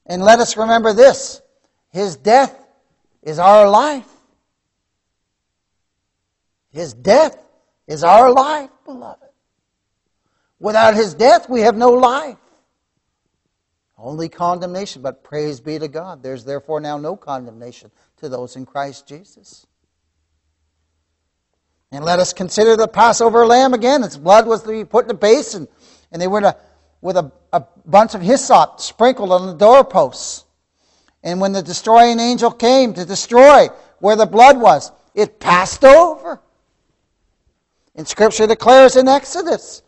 And 0.06 0.22
let 0.22 0.40
us 0.40 0.56
remember 0.56 0.94
this 0.94 1.42
His 1.90 2.16
death 2.16 2.56
is 3.24 3.40
our 3.40 3.68
life. 3.68 4.08
His 6.70 6.94
death 6.94 7.36
is 7.88 8.04
our 8.04 8.32
life, 8.32 8.70
beloved. 8.86 9.24
Without 10.60 10.94
His 10.94 11.16
death, 11.16 11.50
we 11.50 11.62
have 11.62 11.76
no 11.76 11.90
life. 11.90 12.38
Only 13.98 14.30
condemnation, 14.30 15.02
but 15.02 15.24
praise 15.24 15.60
be 15.60 15.80
to 15.80 15.88
God. 15.88 16.22
There's 16.22 16.44
therefore 16.44 16.82
now 16.82 17.00
no 17.00 17.16
condemnation 17.16 17.90
to 18.18 18.30
those 18.30 18.56
in 18.56 18.68
Christ 18.68 19.08
Jesus. 19.08 19.66
And 21.96 22.04
let 22.04 22.20
us 22.20 22.34
consider 22.34 22.76
the 22.76 22.90
Passover 22.90 23.46
lamb 23.46 23.74
again. 23.74 24.04
Its 24.04 24.18
blood 24.18 24.48
was 24.48 24.64
to 24.64 24.70
be 24.70 24.84
put 24.84 25.06
in 25.06 25.12
a 25.12 25.14
basin, 25.14 25.66
and 26.12 26.22
they 26.22 26.28
were 26.28 26.42
to, 26.42 26.58
with 27.00 27.16
a, 27.16 27.32
a 27.54 27.64
bunch 27.86 28.14
of 28.16 28.22
hyssop 28.22 28.82
sprinkled 28.82 29.32
on 29.32 29.48
the 29.48 29.54
doorposts. 29.54 30.44
And 31.24 31.40
when 31.40 31.54
the 31.54 31.64
destroying 31.64 32.20
angel 32.20 32.52
came 32.52 32.94
to 32.96 33.06
destroy 33.06 33.70
where 34.00 34.18
the 34.18 34.26
blood 34.26 34.60
was, 34.60 34.92
it 35.14 35.40
passed 35.40 35.86
over. 35.86 36.42
And 37.96 38.06
Scripture 38.06 38.46
declares 38.46 38.98
in 38.98 39.08
Exodus, 39.08 39.82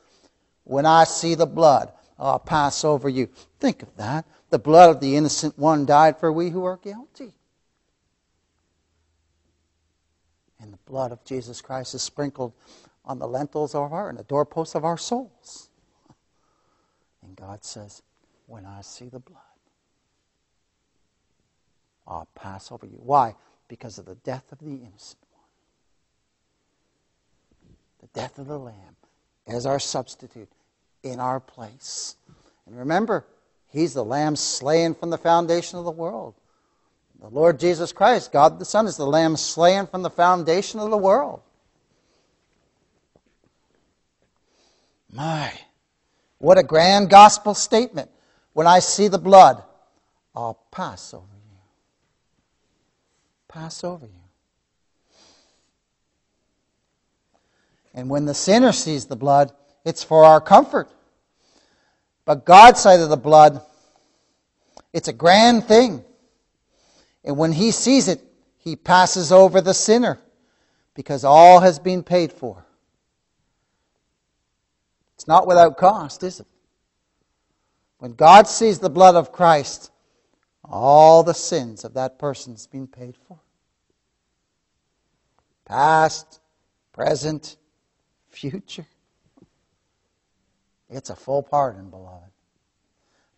When 0.63 0.85
I 0.85 1.03
see 1.03 1.35
the 1.35 1.45
blood, 1.45 1.91
I'll 2.17 2.39
pass 2.39 2.85
over 2.85 3.09
you. 3.09 3.27
Think 3.59 3.83
of 3.83 3.93
that. 3.97 4.25
The 4.49 4.59
blood 4.59 4.91
of 4.91 5.01
the 5.01 5.17
innocent 5.17 5.59
one 5.59 5.85
died 5.85 6.21
for 6.21 6.31
we 6.31 6.51
who 6.51 6.63
are 6.63 6.77
guilty. 6.77 7.33
And 10.57 10.71
the 10.71 10.76
blood 10.87 11.11
of 11.11 11.23
Jesus 11.23 11.61
Christ 11.61 11.93
is 11.93 12.01
sprinkled 12.01 12.53
on 13.05 13.19
the 13.19 13.27
lintels 13.27 13.75
of 13.75 13.93
our 13.93 14.09
and 14.09 14.17
the 14.17 14.23
doorposts 14.23 14.75
of 14.75 14.83
our 14.83 14.97
souls. 14.97 15.69
And 17.23 17.35
God 17.35 17.63
says, 17.63 18.01
When 18.47 18.65
I 18.65 18.81
see 18.81 19.09
the 19.09 19.19
blood, 19.19 19.41
I'll 22.07 22.27
pass 22.35 22.71
over 22.71 22.85
you. 22.85 22.99
Why? 23.03 23.35
Because 23.67 23.97
of 23.97 24.05
the 24.05 24.15
death 24.15 24.51
of 24.51 24.59
the 24.59 24.65
innocent 24.65 25.17
one. 25.31 25.43
The 28.01 28.19
death 28.19 28.39
of 28.39 28.47
the 28.47 28.59
Lamb 28.59 28.95
as 29.45 29.65
our 29.65 29.79
substitute 29.79 30.49
in 31.03 31.19
our 31.19 31.39
place. 31.39 32.15
And 32.65 32.77
remember, 32.77 33.25
He's 33.69 33.93
the 33.93 34.05
Lamb 34.05 34.35
slain 34.35 34.95
from 34.95 35.09
the 35.09 35.17
foundation 35.17 35.77
of 35.77 35.85
the 35.85 35.91
world. 35.91 36.33
The 37.19 37.29
Lord 37.29 37.59
Jesus 37.59 37.91
Christ, 37.91 38.31
God 38.31 38.59
the 38.59 38.65
Son, 38.65 38.85
is 38.85 38.97
the 38.97 39.05
Lamb 39.05 39.37
slain 39.37 39.87
from 39.87 40.03
the 40.03 40.09
foundation 40.09 40.79
of 40.79 40.91
the 40.91 40.97
world. 40.97 41.41
My, 45.11 45.51
what 46.37 46.57
a 46.57 46.63
grand 46.63 47.09
gospel 47.09 47.55
statement. 47.55 48.11
When 48.53 48.67
I 48.67 48.79
see 48.79 49.07
the 49.07 49.17
blood, 49.17 49.63
I'll 50.35 50.59
pass 50.71 51.13
over 51.13 51.25
you. 51.25 51.57
Pass 53.47 53.83
over 53.83 54.05
you. 54.05 54.11
And 57.95 58.11
when 58.11 58.25
the 58.25 58.35
sinner 58.35 58.71
sees 58.71 59.05
the 59.05 59.15
blood, 59.15 59.51
it's 59.83 60.03
for 60.03 60.23
our 60.23 60.39
comfort. 60.39 60.87
But 62.25 62.45
God's 62.45 62.79
side 62.79 62.99
of 62.99 63.09
the 63.09 63.17
blood, 63.17 63.61
it's 64.93 65.07
a 65.07 65.13
grand 65.13 65.63
thing. 65.63 66.03
And 67.27 67.37
when 67.37 67.51
he 67.51 67.71
sees 67.71 68.07
it, 68.07 68.21
he 68.57 68.77
passes 68.77 69.33
over 69.33 69.59
the 69.59 69.73
sinner 69.73 70.17
because 70.93 71.25
all 71.25 71.59
has 71.59 71.77
been 71.77 72.01
paid 72.01 72.31
for. 72.31 72.65
It's 75.15 75.27
not 75.27 75.45
without 75.45 75.77
cost, 75.77 76.23
is 76.23 76.39
it? 76.39 76.47
When 77.99 78.13
God 78.13 78.47
sees 78.47 78.79
the 78.79 78.89
blood 78.89 79.15
of 79.15 79.33
Christ, 79.33 79.91
all 80.63 81.21
the 81.21 81.33
sins 81.33 81.83
of 81.83 81.95
that 81.95 82.17
person's 82.17 82.65
been 82.65 82.87
paid 82.87 83.17
for. 83.27 83.37
Past, 85.65 86.39
present, 86.93 87.57
future. 88.29 88.87
It's 90.89 91.09
a 91.09 91.15
full 91.15 91.43
pardon, 91.43 91.89
beloved. 91.89 92.31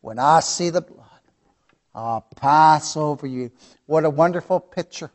When 0.02 0.20
I 0.20 0.42
see 0.42 0.70
the 0.70 0.82
blood, 0.82 1.09
I'll 1.94 2.22
pass 2.36 2.96
over 2.96 3.26
you. 3.26 3.52
What 3.86 4.06
a 4.06 4.10
wonderful 4.10 4.60
picture 4.60 5.12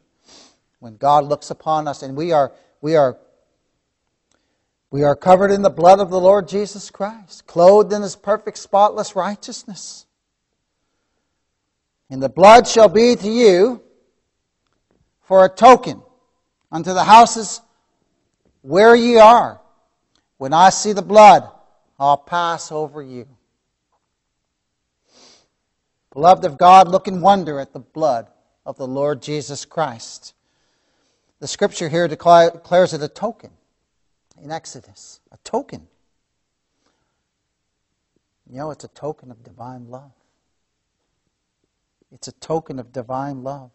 when 0.80 0.96
God 0.96 1.24
looks 1.24 1.50
upon 1.50 1.88
us 1.88 2.02
and 2.02 2.16
we 2.16 2.32
are, 2.32 2.52
we 2.80 2.96
are, 2.96 3.16
we 4.90 5.02
are 5.02 5.16
covered 5.16 5.50
in 5.50 5.62
the 5.62 5.70
blood 5.70 6.00
of 6.00 6.10
the 6.10 6.20
Lord 6.20 6.48
Jesus 6.48 6.90
Christ, 6.90 7.46
clothed 7.46 7.92
in 7.92 8.02
his 8.02 8.16
perfect, 8.16 8.58
spotless 8.58 9.16
righteousness. 9.16 10.06
And 12.10 12.22
the 12.22 12.28
blood 12.28 12.68
shall 12.68 12.88
be 12.88 13.16
to 13.16 13.28
you 13.30 13.82
for 15.22 15.44
a 15.44 15.48
token 15.48 16.02
unto 16.70 16.92
the 16.92 17.04
houses 17.04 17.60
where 18.60 18.94
ye 18.94 19.16
are. 19.16 19.60
When 20.36 20.52
I 20.52 20.70
see 20.70 20.92
the 20.92 21.02
blood, 21.02 21.48
I'll 21.98 22.16
pass 22.16 22.70
over 22.70 23.02
you. 23.02 23.26
Beloved 26.14 26.44
of 26.44 26.56
God, 26.56 26.88
look 26.88 27.06
in 27.06 27.20
wonder 27.20 27.60
at 27.60 27.72
the 27.72 27.80
blood 27.80 28.28
of 28.64 28.76
the 28.76 28.86
Lord 28.86 29.20
Jesus 29.20 29.64
Christ. 29.64 30.34
The 31.40 31.46
scripture 31.46 31.88
here 31.88 32.08
declares 32.08 32.94
it 32.94 33.02
a 33.02 33.08
token 33.08 33.50
in 34.42 34.50
Exodus. 34.50 35.20
A 35.32 35.36
token. 35.44 35.86
You 38.48 38.58
know, 38.58 38.70
it's 38.70 38.84
a 38.84 38.88
token 38.88 39.30
of 39.30 39.42
divine 39.42 39.90
love. 39.90 40.12
It's 42.12 42.28
a 42.28 42.32
token 42.32 42.78
of 42.78 42.92
divine 42.92 43.42
love. 43.42 43.70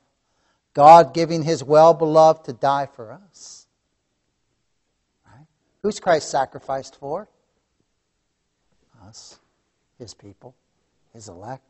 God 0.74 1.14
giving 1.14 1.44
his 1.44 1.64
well 1.64 1.94
beloved 1.94 2.46
to 2.46 2.54
die 2.54 2.88
for 2.96 3.12
us. 3.12 3.68
Right? 5.26 5.46
Who's 5.84 6.00
Christ 6.00 6.30
sacrificed 6.30 6.96
for? 6.96 7.28
us, 9.08 9.40
his 9.98 10.14
people, 10.14 10.56
his 11.14 11.28
elect. 11.28 11.69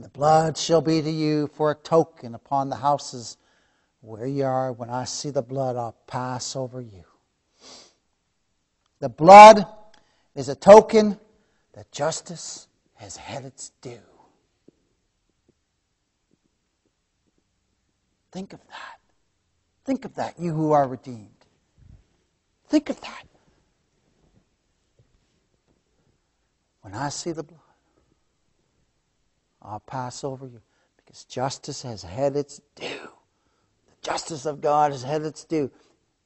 And 0.00 0.04
the 0.06 0.18
blood 0.18 0.56
shall 0.56 0.80
be 0.80 1.02
to 1.02 1.10
you 1.10 1.46
for 1.48 1.72
a 1.72 1.74
token 1.74 2.34
upon 2.34 2.70
the 2.70 2.76
houses 2.76 3.36
where 4.00 4.26
you 4.26 4.44
are. 4.44 4.72
When 4.72 4.88
I 4.88 5.04
see 5.04 5.28
the 5.28 5.42
blood, 5.42 5.76
I'll 5.76 5.94
pass 6.06 6.56
over 6.56 6.80
you. 6.80 7.04
The 9.00 9.10
blood 9.10 9.66
is 10.34 10.48
a 10.48 10.54
token 10.54 11.20
that 11.74 11.92
justice 11.92 12.66
has 12.94 13.18
had 13.18 13.44
its 13.44 13.72
due. 13.82 13.98
Think 18.32 18.54
of 18.54 18.60
that. 18.68 19.00
Think 19.84 20.06
of 20.06 20.14
that, 20.14 20.40
you 20.40 20.54
who 20.54 20.72
are 20.72 20.88
redeemed. 20.88 21.44
Think 22.68 22.88
of 22.88 22.98
that. 23.02 23.24
When 26.80 26.94
I 26.94 27.10
see 27.10 27.32
the 27.32 27.42
blood, 27.42 27.59
I'll 29.70 29.78
pass 29.80 30.24
over 30.24 30.46
you 30.46 30.60
because 30.96 31.24
justice 31.24 31.82
has 31.82 32.02
had 32.02 32.34
its 32.34 32.60
due. 32.74 33.08
The 33.86 34.02
justice 34.02 34.44
of 34.44 34.60
God 34.60 34.90
has 34.90 35.04
had 35.04 35.22
its 35.22 35.44
due 35.44 35.70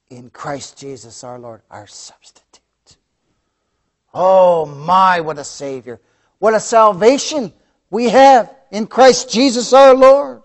in 0.08 0.30
Christ 0.30 0.78
Jesus 0.78 1.22
our 1.22 1.38
Lord, 1.38 1.60
our 1.70 1.86
substitute. 1.86 2.96
Oh 4.14 4.64
my, 4.64 5.20
what 5.20 5.38
a 5.38 5.44
Savior! 5.44 6.00
What 6.38 6.54
a 6.54 6.60
salvation 6.60 7.52
we 7.90 8.08
have 8.08 8.54
in 8.70 8.86
Christ 8.86 9.30
Jesus 9.30 9.74
our 9.74 9.94
Lord. 9.94 10.42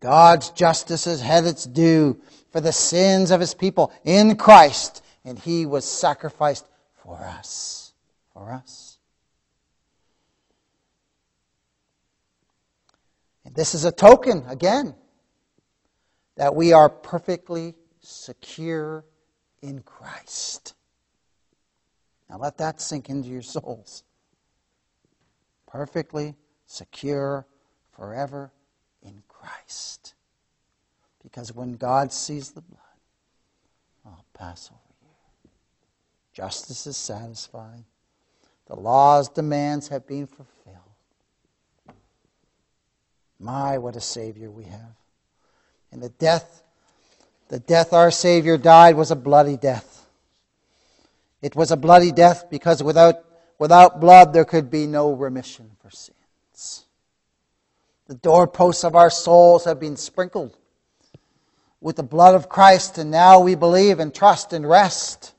God's 0.00 0.50
justice 0.50 1.04
has 1.04 1.20
had 1.20 1.44
its 1.44 1.64
due 1.64 2.20
for 2.50 2.60
the 2.60 2.72
sins 2.72 3.30
of 3.30 3.38
his 3.38 3.54
people 3.54 3.92
in 4.04 4.34
Christ 4.34 5.04
and 5.24 5.38
he 5.38 5.64
was 5.64 5.84
sacrificed 5.84 6.66
for 7.04 7.16
us. 7.18 7.79
For 8.40 8.50
us. 8.54 8.96
And 13.44 13.54
this 13.54 13.74
is 13.74 13.84
a 13.84 13.92
token, 13.92 14.44
again, 14.48 14.94
that 16.36 16.54
we 16.54 16.72
are 16.72 16.88
perfectly 16.88 17.74
secure 18.00 19.04
in 19.60 19.82
Christ. 19.82 20.72
Now 22.30 22.38
let 22.38 22.56
that 22.56 22.80
sink 22.80 23.10
into 23.10 23.28
your 23.28 23.42
souls. 23.42 24.04
Perfectly 25.66 26.34
secure 26.64 27.46
forever 27.92 28.52
in 29.02 29.22
Christ. 29.28 30.14
Because 31.22 31.54
when 31.54 31.74
God 31.74 32.10
sees 32.10 32.52
the 32.52 32.62
blood, 32.62 32.80
I'll 34.06 34.24
pass 34.32 34.70
over. 34.70 35.12
You. 35.44 35.50
Justice 36.32 36.86
is 36.86 36.96
satisfied. 36.96 37.84
The 38.70 38.76
law's 38.76 39.28
demands 39.28 39.88
have 39.88 40.06
been 40.06 40.28
fulfilled. 40.28 40.76
My, 43.40 43.78
what 43.78 43.96
a 43.96 44.00
Savior 44.00 44.48
we 44.48 44.62
have. 44.62 44.94
And 45.90 46.00
the 46.00 46.08
death, 46.08 46.62
the 47.48 47.58
death 47.58 47.92
our 47.92 48.12
Savior 48.12 48.56
died 48.56 48.94
was 48.94 49.10
a 49.10 49.16
bloody 49.16 49.56
death. 49.56 50.06
It 51.42 51.56
was 51.56 51.72
a 51.72 51.76
bloody 51.76 52.12
death 52.12 52.44
because 52.48 52.80
without, 52.80 53.24
without 53.58 54.00
blood 54.00 54.32
there 54.32 54.44
could 54.44 54.70
be 54.70 54.86
no 54.86 55.14
remission 55.14 55.72
for 55.82 55.90
sins. 55.90 56.84
The 58.06 58.14
doorposts 58.14 58.84
of 58.84 58.94
our 58.94 59.10
souls 59.10 59.64
have 59.64 59.80
been 59.80 59.96
sprinkled 59.96 60.56
with 61.80 61.96
the 61.96 62.04
blood 62.04 62.36
of 62.36 62.48
Christ, 62.48 62.98
and 62.98 63.10
now 63.10 63.40
we 63.40 63.56
believe 63.56 63.98
and 63.98 64.14
trust 64.14 64.52
and 64.52 64.68
rest 64.68 65.34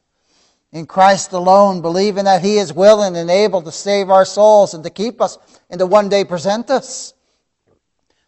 in 0.72 0.86
Christ 0.86 1.34
alone, 1.34 1.82
believing 1.82 2.26
that 2.26 2.42
He 2.42 2.58
is 2.58 2.74
willing 2.74 3.16
and 3.18 3.30
able 3.30 3.62
to 3.62 3.72
save 3.72 4.10
our 4.10 4.26
souls 4.26 4.74
and 4.74 4.84
to 4.84 4.90
keep 4.90 5.22
us 5.22 5.38
and 5.70 5.80
to 5.80 5.86
one 5.86 6.10
day 6.10 6.24
present 6.24 6.70
us 6.70 7.14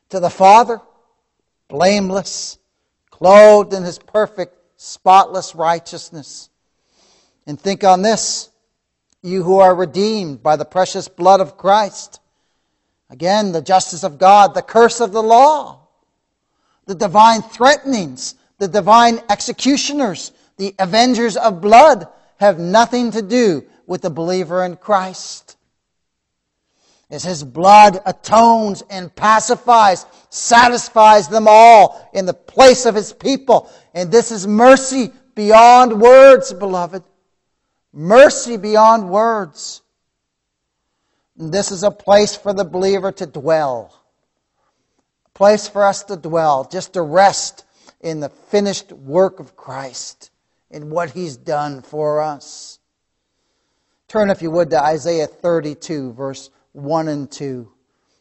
to 0.10 0.20
the 0.20 0.30
Father, 0.30 0.82
blameless, 1.70 2.58
clothed 3.10 3.74
in 3.74 3.84
His 3.84 3.98
perfect, 3.98 4.56
spotless 4.78 5.56
righteousness. 5.56 6.50
And 7.48 7.60
think 7.60 7.84
on 7.84 8.02
this 8.02 8.50
you 9.22 9.42
who 9.44 9.60
are 9.60 9.74
redeemed 9.74 10.44
by 10.44 10.58
the 10.58 10.66
precious 10.66 11.08
blood 11.08 11.40
of 11.40 11.58
Christ. 11.58 12.20
Again, 13.10 13.54
the 13.54 13.62
justice 13.62 14.04
of 14.04 14.18
God, 14.18 14.54
the 14.54 14.62
curse 14.62 15.00
of 15.00 15.14
the 15.14 15.24
law, 15.24 15.88
the 16.88 16.96
divine 16.96 17.42
threatenings, 17.42 18.36
the 18.58 18.68
divine 18.68 19.22
executioners, 19.30 20.34
the 20.58 20.76
avengers 20.78 21.38
of 21.38 21.62
blood 21.62 22.08
have 22.40 22.60
nothing 22.60 23.12
to 23.12 23.22
do 23.22 23.66
with 23.86 24.02
the 24.02 24.10
believer 24.10 24.64
in 24.64 24.76
Christ. 24.76 25.58
As 27.10 27.24
his 27.24 27.44
blood 27.44 28.00
atones 28.06 28.84
and 28.90 29.14
pacifies, 29.14 30.06
satisfies 30.30 31.28
them 31.28 31.46
all 31.48 32.10
in 32.14 32.26
the 32.26 32.34
place 32.34 32.86
of 32.86 32.96
his 32.96 33.14
people. 33.14 33.70
And 33.94 34.12
this 34.12 34.32
is 34.32 34.48
mercy 34.48 35.12
beyond 35.36 36.02
words, 36.02 36.54
beloved. 36.54 37.04
Mercy 37.92 38.58
beyond 38.58 39.10
words. 39.10 39.82
And 41.38 41.54
this 41.54 41.72
is 41.72 41.84
a 41.84 41.92
place 41.92 42.36
for 42.36 42.54
the 42.54 42.66
believer 42.66 43.12
to 43.12 43.28
dwell. 43.28 43.94
A 45.28 45.38
place 45.38 45.68
for 45.68 45.86
us 45.86 46.04
to 46.06 46.16
dwell, 46.16 46.68
just 46.72 46.94
to 46.94 47.02
rest 47.02 47.66
in 48.02 48.20
the 48.20 48.30
finished 48.30 48.92
work 48.92 49.40
of 49.40 49.56
Christ 49.56 50.32
in 50.74 50.90
what 50.90 51.12
he's 51.12 51.38
done 51.38 51.82
for 51.84 52.22
us. 52.22 52.80
Turn, 54.08 54.30
if 54.30 54.42
you 54.42 54.52
would, 54.52 54.72
to 54.72 54.84
Isaiah 54.84 55.28
32, 55.28 56.14
verse 56.14 56.50
1 56.74 57.08
and 57.08 57.32
2. 57.32 57.72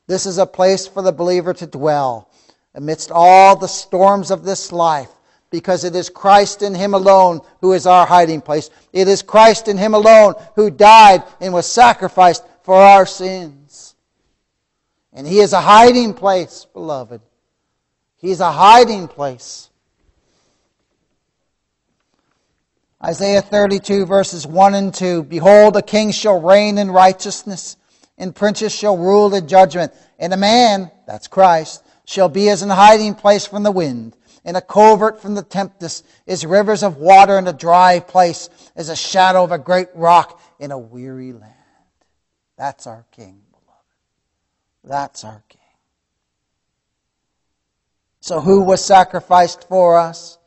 This 0.07 0.27
is 0.27 0.39
a 0.39 0.47
place 0.47 0.87
for 0.87 1.03
the 1.03 1.13
believer 1.13 1.55
to 1.55 1.67
dwell 1.67 2.31
amidst 2.75 3.11
all 3.11 3.57
the 3.57 3.67
storms 3.67 4.31
of 4.31 4.45
this 4.45 4.71
life 4.71 5.09
because 5.51 5.85
it 5.85 5.97
is 5.97 6.09
Christ 6.09 6.63
in 6.63 6.75
Him 6.75 6.95
alone 6.95 7.41
who 7.61 7.73
is 7.73 7.87
our 7.87 8.07
hiding 8.07 8.41
place. 8.41 8.71
It 8.93 9.09
is 9.09 9.23
Christ 9.23 9.69
in 9.69 9.79
Him 9.79 9.95
alone 9.95 10.35
who 10.55 10.71
died 10.71 11.23
and 11.41 11.53
was 11.53 11.67
sacrificed 11.67 12.45
for 12.63 12.77
our 12.77 13.07
sins. 13.07 13.95
And 15.13 15.27
He 15.27 15.41
is 15.41 15.53
a 15.53 15.61
hiding 15.61 16.15
place, 16.15 16.67
beloved. 16.73 17.21
He 18.17 18.31
is 18.31 18.41
a 18.41 18.53
hiding 18.53 19.09
place. 19.09 19.71
Isaiah 23.05 23.43
32, 23.43 24.07
verses 24.07 24.47
1 24.47 24.75
and 24.75 24.95
2 24.95 25.25
Behold, 25.25 25.77
a 25.77 25.83
king 25.83 26.13
shall 26.13 26.41
reign 26.41 26.79
in 26.79 26.89
righteousness, 26.91 27.77
and 28.17 28.35
princes 28.35 28.73
shall 28.73 28.97
rule 28.97 29.35
in 29.35 29.49
judgment. 29.49 29.93
And 30.21 30.33
a 30.33 30.37
man, 30.37 30.91
that's 31.05 31.27
Christ, 31.27 31.85
shall 32.05 32.29
be 32.29 32.49
as 32.49 32.63
an 32.63 32.71
hiding 32.71 33.17
place 33.17 33.45
from 33.45 33.65
the 33.65 33.73
wind, 33.73 34.17
and 34.45 34.57
a 34.57 34.61
covert 34.61 35.21
from 35.21 35.35
the 35.35 35.43
tempest, 35.43 36.07
as 36.29 36.47
rivers 36.47 36.85
of 36.85 36.97
water 36.99 37.39
in 37.39 37.49
a 37.49 37.53
dry 37.53 37.99
place, 37.99 38.49
as 38.77 38.89
a 38.89 38.95
shadow 38.95 39.43
of 39.43 39.51
a 39.51 39.59
great 39.59 39.89
rock 39.95 40.41
in 40.61 40.71
a 40.71 40.79
weary 40.79 41.33
land. 41.33 41.55
That's 42.57 42.87
our 42.87 43.05
king, 43.11 43.43
beloved. 43.51 43.85
That's 44.85 45.25
our 45.25 45.43
king. 45.49 45.61
So, 48.21 48.41
who 48.41 48.63
was 48.63 48.85
sacrificed 48.85 49.67
for 49.69 49.99
us? 49.99 50.39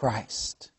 Christ. 0.00 0.70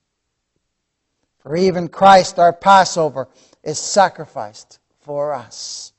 For 1.43 1.55
even 1.55 1.89
Christ, 1.89 2.39
our 2.39 2.51
Passover, 2.51 3.27
is 3.63 3.77
sacrificed 3.77 4.79
for 5.01 5.31
us. 5.31 5.93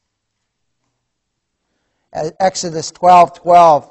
Exodus 2.12 2.90
12 2.90 3.34
12 3.34 3.90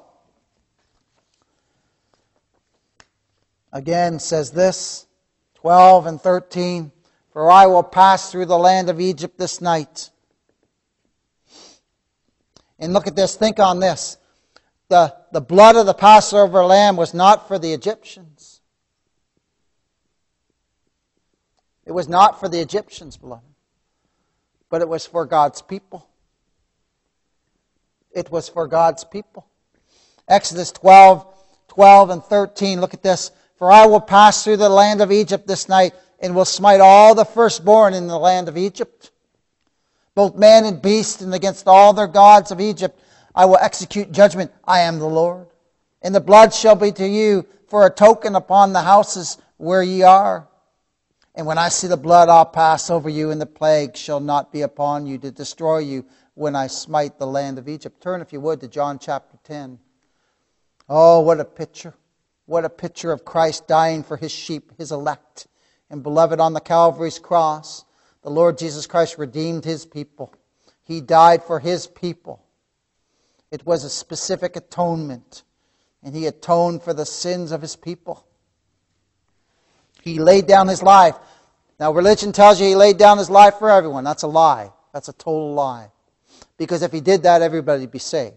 again 3.72 4.20
says 4.20 4.52
this 4.52 5.08
12 5.56 6.08
and 6.08 6.22
13 6.22 6.92
For 7.32 7.50
I 7.50 7.68
will 7.68 7.84
pass 7.84 8.34
through 8.34 8.48
the 8.48 8.60
land 8.60 8.90
of 8.90 9.00
Egypt 9.00 9.38
this 9.38 9.62
night. 9.62 10.10
And 12.80 12.92
look 12.92 13.08
at 13.08 13.16
this, 13.16 13.38
think 13.38 13.60
on 13.60 13.80
this. 13.80 14.18
The, 14.90 15.16
the 15.32 15.40
blood 15.40 15.78
of 15.78 15.86
the 15.86 15.94
Passover 15.94 16.66
lamb 16.66 16.98
was 16.98 17.14
not 17.14 17.48
for 17.48 17.58
the 17.58 17.72
Egyptians. 17.72 18.31
It 21.86 21.92
was 21.92 22.08
not 22.08 22.40
for 22.40 22.48
the 22.48 22.60
Egyptians, 22.60 23.18
beloved, 23.18 23.44
but 24.70 24.82
it 24.82 24.90
was 24.90 25.06
for 25.06 25.26
God's 25.26 25.62
people. 25.62 26.08
It 28.12 28.32
was 28.32 28.50
for 28.50 28.68
God's 28.68 29.04
people. 29.04 29.48
Exodus 30.28 30.72
12, 30.72 31.26
12 31.70 32.10
and 32.10 32.24
13. 32.24 32.82
Look 32.82 32.94
at 32.94 33.04
this. 33.04 33.32
For 33.58 33.72
I 33.72 33.86
will 33.86 34.02
pass 34.02 34.44
through 34.44 34.58
the 34.58 34.70
land 34.70 35.02
of 35.02 35.12
Egypt 35.12 35.48
this 35.48 35.70
night 35.70 35.94
and 36.20 36.36
will 36.36 36.46
smite 36.46 36.82
all 36.82 37.16
the 37.16 37.26
firstborn 37.26 37.94
in 37.94 38.08
the 38.08 38.18
land 38.18 38.48
of 38.48 38.58
Egypt, 38.58 39.12
both 40.16 40.36
man 40.36 40.66
and 40.66 40.82
beast, 40.82 41.22
and 41.22 41.34
against 41.34 41.68
all 41.68 41.94
their 41.94 42.08
gods 42.08 42.52
of 42.52 42.60
Egypt 42.60 43.00
I 43.34 43.46
will 43.46 43.58
execute 43.58 44.12
judgment. 44.12 44.52
I 44.66 44.82
am 44.82 45.00
the 45.00 45.08
Lord. 45.08 45.48
And 46.02 46.14
the 46.14 46.20
blood 46.20 46.54
shall 46.54 46.76
be 46.76 46.92
to 46.94 47.08
you 47.08 47.46
for 47.68 47.86
a 47.86 47.90
token 47.90 48.36
upon 48.36 48.74
the 48.74 48.82
houses 48.82 49.38
where 49.58 49.84
ye 49.84 50.04
are. 50.04 50.48
And 51.34 51.46
when 51.48 51.58
I 51.58 51.70
see 51.70 51.88
the 51.88 51.98
blood, 51.98 52.28
I'll 52.28 52.46
pass 52.46 52.90
over 52.90 53.10
you, 53.10 53.32
and 53.32 53.40
the 53.40 53.46
plague 53.46 53.96
shall 53.96 54.20
not 54.20 54.52
be 54.52 54.64
upon 54.64 55.06
you 55.06 55.18
to 55.20 55.32
destroy 55.32 55.78
you 55.78 56.06
when 56.34 56.56
I 56.56 56.68
smite 56.68 57.18
the 57.18 57.28
land 57.28 57.58
of 57.58 57.70
Egypt. 57.70 58.02
Turn, 58.02 58.22
if 58.22 58.34
you 58.34 58.42
would, 58.42 58.60
to 58.62 58.68
John 58.68 59.00
chapter 59.00 59.38
10. 59.44 59.80
Oh, 60.90 61.22
what 61.22 61.40
a 61.40 61.46
picture. 61.46 61.94
What 62.48 62.66
a 62.66 62.70
picture 62.70 63.14
of 63.14 63.24
Christ 63.24 63.68
dying 63.68 64.04
for 64.04 64.18
his 64.18 64.32
sheep, 64.32 64.74
his 64.78 64.92
elect. 64.92 65.48
And 65.90 66.04
beloved, 66.04 66.42
on 66.42 66.54
the 66.54 66.60
Calvary's 66.60 67.20
cross, 67.20 67.86
the 68.24 68.30
Lord 68.30 68.58
Jesus 68.58 68.88
Christ 68.88 69.18
redeemed 69.18 69.64
his 69.64 69.86
people. 69.86 70.34
He 70.84 71.00
died 71.00 71.44
for 71.44 71.60
his 71.60 71.88
people. 71.88 72.44
It 73.52 73.66
was 73.66 73.84
a 73.84 73.90
specific 73.90 74.56
atonement, 74.56 75.44
and 76.04 76.14
he 76.14 76.26
atoned 76.26 76.84
for 76.84 76.94
the 76.94 77.06
sins 77.06 77.52
of 77.52 77.62
his 77.62 77.76
people. 77.76 78.26
He 80.02 80.20
laid 80.20 80.48
down 80.48 80.68
his 80.68 80.84
life. 80.84 81.16
Now, 81.80 81.94
religion 81.94 82.32
tells 82.32 82.60
you 82.60 82.68
he 82.68 82.76
laid 82.76 82.98
down 82.98 83.18
his 83.18 83.30
life 83.30 83.56
for 83.56 83.70
everyone. 83.70 84.04
That's 84.04 84.24
a 84.24 84.28
lie. 84.28 84.72
That's 84.94 85.10
a 85.10 85.14
total 85.14 85.54
lie. 85.54 85.90
Because 86.58 86.82
if 86.82 86.92
he 86.92 87.02
did 87.02 87.24
that, 87.24 87.42
everybody 87.42 87.82
would 87.82 87.92
be 87.92 88.00
saved. 88.00 88.36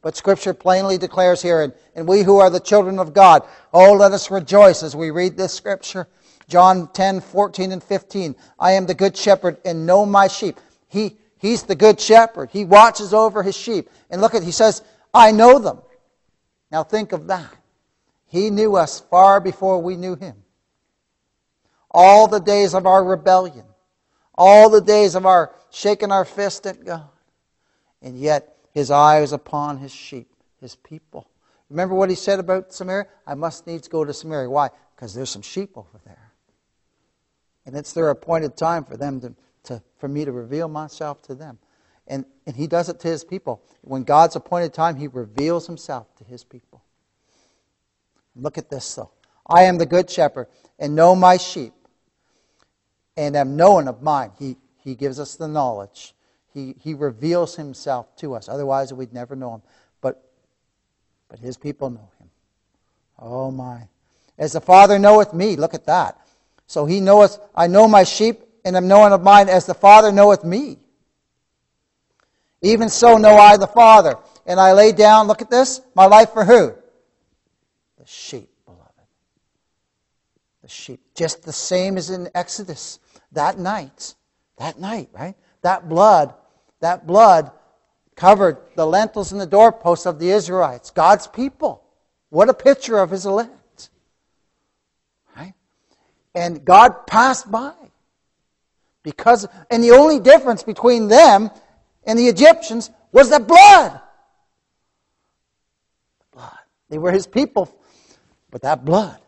But 0.00 0.16
Scripture 0.16 0.54
plainly 0.54 0.96
declares 0.96 1.42
here, 1.42 1.62
and, 1.62 1.72
and 1.94 2.08
we 2.08 2.22
who 2.22 2.38
are 2.38 2.50
the 2.50 2.60
children 2.60 2.98
of 2.98 3.12
God, 3.12 3.42
oh, 3.72 3.92
let 3.92 4.12
us 4.12 4.30
rejoice 4.30 4.82
as 4.82 4.96
we 4.96 5.10
read 5.10 5.36
this 5.36 5.52
Scripture. 5.52 6.08
John 6.48 6.88
10, 6.92 7.20
14, 7.20 7.72
and 7.72 7.82
15. 7.82 8.34
I 8.58 8.72
am 8.72 8.86
the 8.86 8.94
good 8.94 9.16
shepherd 9.16 9.58
and 9.64 9.86
know 9.86 10.06
my 10.06 10.28
sheep. 10.28 10.58
He, 10.88 11.16
he's 11.38 11.64
the 11.64 11.74
good 11.74 12.00
shepherd. 12.00 12.50
He 12.50 12.64
watches 12.64 13.12
over 13.12 13.42
his 13.42 13.56
sheep. 13.56 13.90
And 14.08 14.20
look 14.20 14.34
at, 14.34 14.42
he 14.42 14.52
says, 14.52 14.82
I 15.12 15.32
know 15.32 15.58
them. 15.58 15.80
Now 16.70 16.84
think 16.84 17.12
of 17.12 17.26
that. 17.26 17.54
He 18.28 18.50
knew 18.50 18.76
us 18.76 19.00
far 19.00 19.40
before 19.40 19.80
we 19.80 19.96
knew 19.96 20.14
Him. 20.14 20.36
All 21.90 22.28
the 22.28 22.40
days 22.40 22.74
of 22.74 22.86
our 22.86 23.02
rebellion, 23.02 23.64
all 24.34 24.70
the 24.70 24.82
days 24.82 25.14
of 25.14 25.26
our 25.26 25.54
shaking 25.70 26.12
our 26.12 26.24
fist 26.24 26.66
at 26.66 26.84
God. 26.84 27.08
And 28.02 28.18
yet, 28.18 28.56
His 28.72 28.90
eye 28.90 29.20
is 29.20 29.32
upon 29.32 29.78
His 29.78 29.92
sheep, 29.92 30.30
His 30.60 30.76
people. 30.76 31.28
Remember 31.70 31.94
what 31.94 32.10
He 32.10 32.16
said 32.16 32.38
about 32.38 32.72
Samaria? 32.72 33.06
I 33.26 33.34
must 33.34 33.66
needs 33.66 33.88
go 33.88 34.04
to 34.04 34.12
Samaria. 34.12 34.50
Why? 34.50 34.68
Because 34.94 35.14
there's 35.14 35.30
some 35.30 35.42
sheep 35.42 35.76
over 35.76 35.98
there. 36.04 36.32
And 37.64 37.76
it's 37.76 37.92
their 37.92 38.10
appointed 38.10 38.56
time 38.56 38.84
for 38.84 38.96
them 38.96 39.20
to, 39.20 39.34
to 39.64 39.82
for 39.98 40.08
me 40.08 40.24
to 40.24 40.32
reveal 40.32 40.68
myself 40.68 41.22
to 41.22 41.34
them. 41.34 41.58
And, 42.06 42.24
and 42.46 42.56
he 42.56 42.66
does 42.66 42.88
it 42.88 43.00
to 43.00 43.08
his 43.08 43.24
people. 43.24 43.62
When 43.82 44.04
God's 44.04 44.36
appointed 44.36 44.72
time, 44.72 44.96
he 44.96 45.08
reveals 45.08 45.66
himself 45.66 46.14
to 46.16 46.24
his 46.24 46.44
people. 46.44 46.82
Look 48.38 48.56
at 48.56 48.70
this, 48.70 48.94
though. 48.94 49.10
I 49.46 49.64
am 49.64 49.78
the 49.78 49.86
good 49.86 50.08
shepherd 50.08 50.46
and 50.78 50.94
know 50.94 51.14
my 51.14 51.36
sheep 51.36 51.72
and 53.16 53.34
am 53.36 53.56
known 53.56 53.88
of 53.88 54.02
mine. 54.02 54.30
He, 54.38 54.56
he 54.84 54.94
gives 54.94 55.18
us 55.18 55.34
the 55.34 55.48
knowledge. 55.48 56.14
He, 56.54 56.76
he 56.80 56.94
reveals 56.94 57.56
himself 57.56 58.14
to 58.16 58.34
us. 58.34 58.48
Otherwise, 58.48 58.92
we'd 58.92 59.12
never 59.12 59.34
know 59.34 59.54
him. 59.54 59.62
But, 60.00 60.22
but 61.28 61.40
his 61.40 61.56
people 61.56 61.90
know 61.90 62.10
him. 62.20 62.30
Oh, 63.18 63.50
my. 63.50 63.88
As 64.38 64.52
the 64.52 64.60
Father 64.60 64.98
knoweth 64.98 65.34
me, 65.34 65.56
look 65.56 65.74
at 65.74 65.86
that. 65.86 66.18
So 66.66 66.86
he 66.86 67.00
knoweth, 67.00 67.38
I 67.54 67.66
know 67.66 67.88
my 67.88 68.04
sheep, 68.04 68.42
and 68.64 68.76
am 68.76 68.86
known 68.86 69.12
of 69.12 69.22
mine 69.22 69.48
as 69.48 69.66
the 69.66 69.74
Father 69.74 70.12
knoweth 70.12 70.44
me. 70.44 70.78
Even 72.62 72.88
so 72.88 73.16
know 73.16 73.36
I 73.36 73.56
the 73.56 73.66
Father. 73.66 74.16
And 74.46 74.60
I 74.60 74.72
lay 74.72 74.92
down, 74.92 75.26
look 75.26 75.42
at 75.42 75.50
this, 75.50 75.80
my 75.94 76.06
life 76.06 76.32
for 76.32 76.44
who? 76.44 76.74
Sheep, 78.10 78.48
beloved. 78.64 78.88
The 80.62 80.68
sheep. 80.68 80.98
Just 81.14 81.42
the 81.42 81.52
same 81.52 81.98
as 81.98 82.08
in 82.08 82.30
Exodus. 82.34 83.00
That 83.32 83.58
night, 83.58 84.14
that 84.56 84.80
night, 84.80 85.10
right? 85.12 85.34
That 85.60 85.90
blood, 85.90 86.32
that 86.80 87.06
blood 87.06 87.50
covered 88.16 88.56
the 88.76 88.86
lintels 88.86 89.32
and 89.32 89.38
the 89.38 89.46
doorposts 89.46 90.06
of 90.06 90.18
the 90.18 90.30
Israelites, 90.30 90.90
God's 90.90 91.26
people. 91.26 91.84
What 92.30 92.48
a 92.48 92.54
picture 92.54 92.96
of 92.96 93.10
his 93.10 93.26
elect. 93.26 93.90
Right? 95.36 95.52
And 96.34 96.64
God 96.64 97.06
passed 97.06 97.50
by. 97.50 97.74
Because 99.02 99.46
and 99.70 99.84
the 99.84 99.90
only 99.90 100.18
difference 100.18 100.62
between 100.62 101.08
them 101.08 101.50
and 102.04 102.18
the 102.18 102.28
Egyptians 102.28 102.90
was 103.12 103.28
the 103.28 103.38
blood. 103.38 104.00
The 106.20 106.36
blood. 106.36 106.58
They 106.88 106.96
were 106.96 107.12
his 107.12 107.26
people. 107.26 107.74
But 108.50 108.62
that 108.62 108.84
blood, 108.84 109.18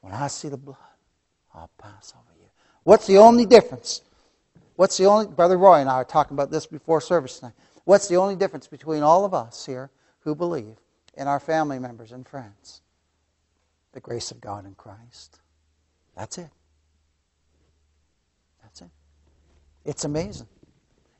when 0.00 0.12
I 0.12 0.26
see 0.28 0.48
the 0.48 0.56
blood, 0.56 0.76
I'll 1.54 1.70
pass 1.78 2.12
over 2.14 2.38
you. 2.38 2.48
What's 2.84 3.06
the 3.06 3.18
only 3.18 3.46
difference? 3.46 4.02
What's 4.76 4.96
the 4.96 5.06
only 5.06 5.26
Brother 5.26 5.56
Roy 5.56 5.80
and 5.80 5.88
I 5.88 5.98
were 5.98 6.04
talking 6.04 6.36
about 6.36 6.50
this 6.50 6.66
before 6.66 7.00
service 7.00 7.40
tonight. 7.40 7.54
What's 7.84 8.06
the 8.06 8.16
only 8.16 8.36
difference 8.36 8.66
between 8.66 9.02
all 9.02 9.24
of 9.24 9.34
us 9.34 9.64
here 9.66 9.90
who 10.20 10.34
believe 10.34 10.76
and 11.16 11.28
our 11.28 11.40
family 11.40 11.78
members 11.78 12.12
and 12.12 12.26
friends? 12.26 12.82
The 13.92 14.00
grace 14.00 14.30
of 14.30 14.40
God 14.40 14.66
in 14.66 14.74
Christ. 14.74 15.40
That's 16.16 16.38
it. 16.38 16.50
That's 18.62 18.82
it. 18.82 18.90
It's 19.84 20.04
amazing. 20.04 20.46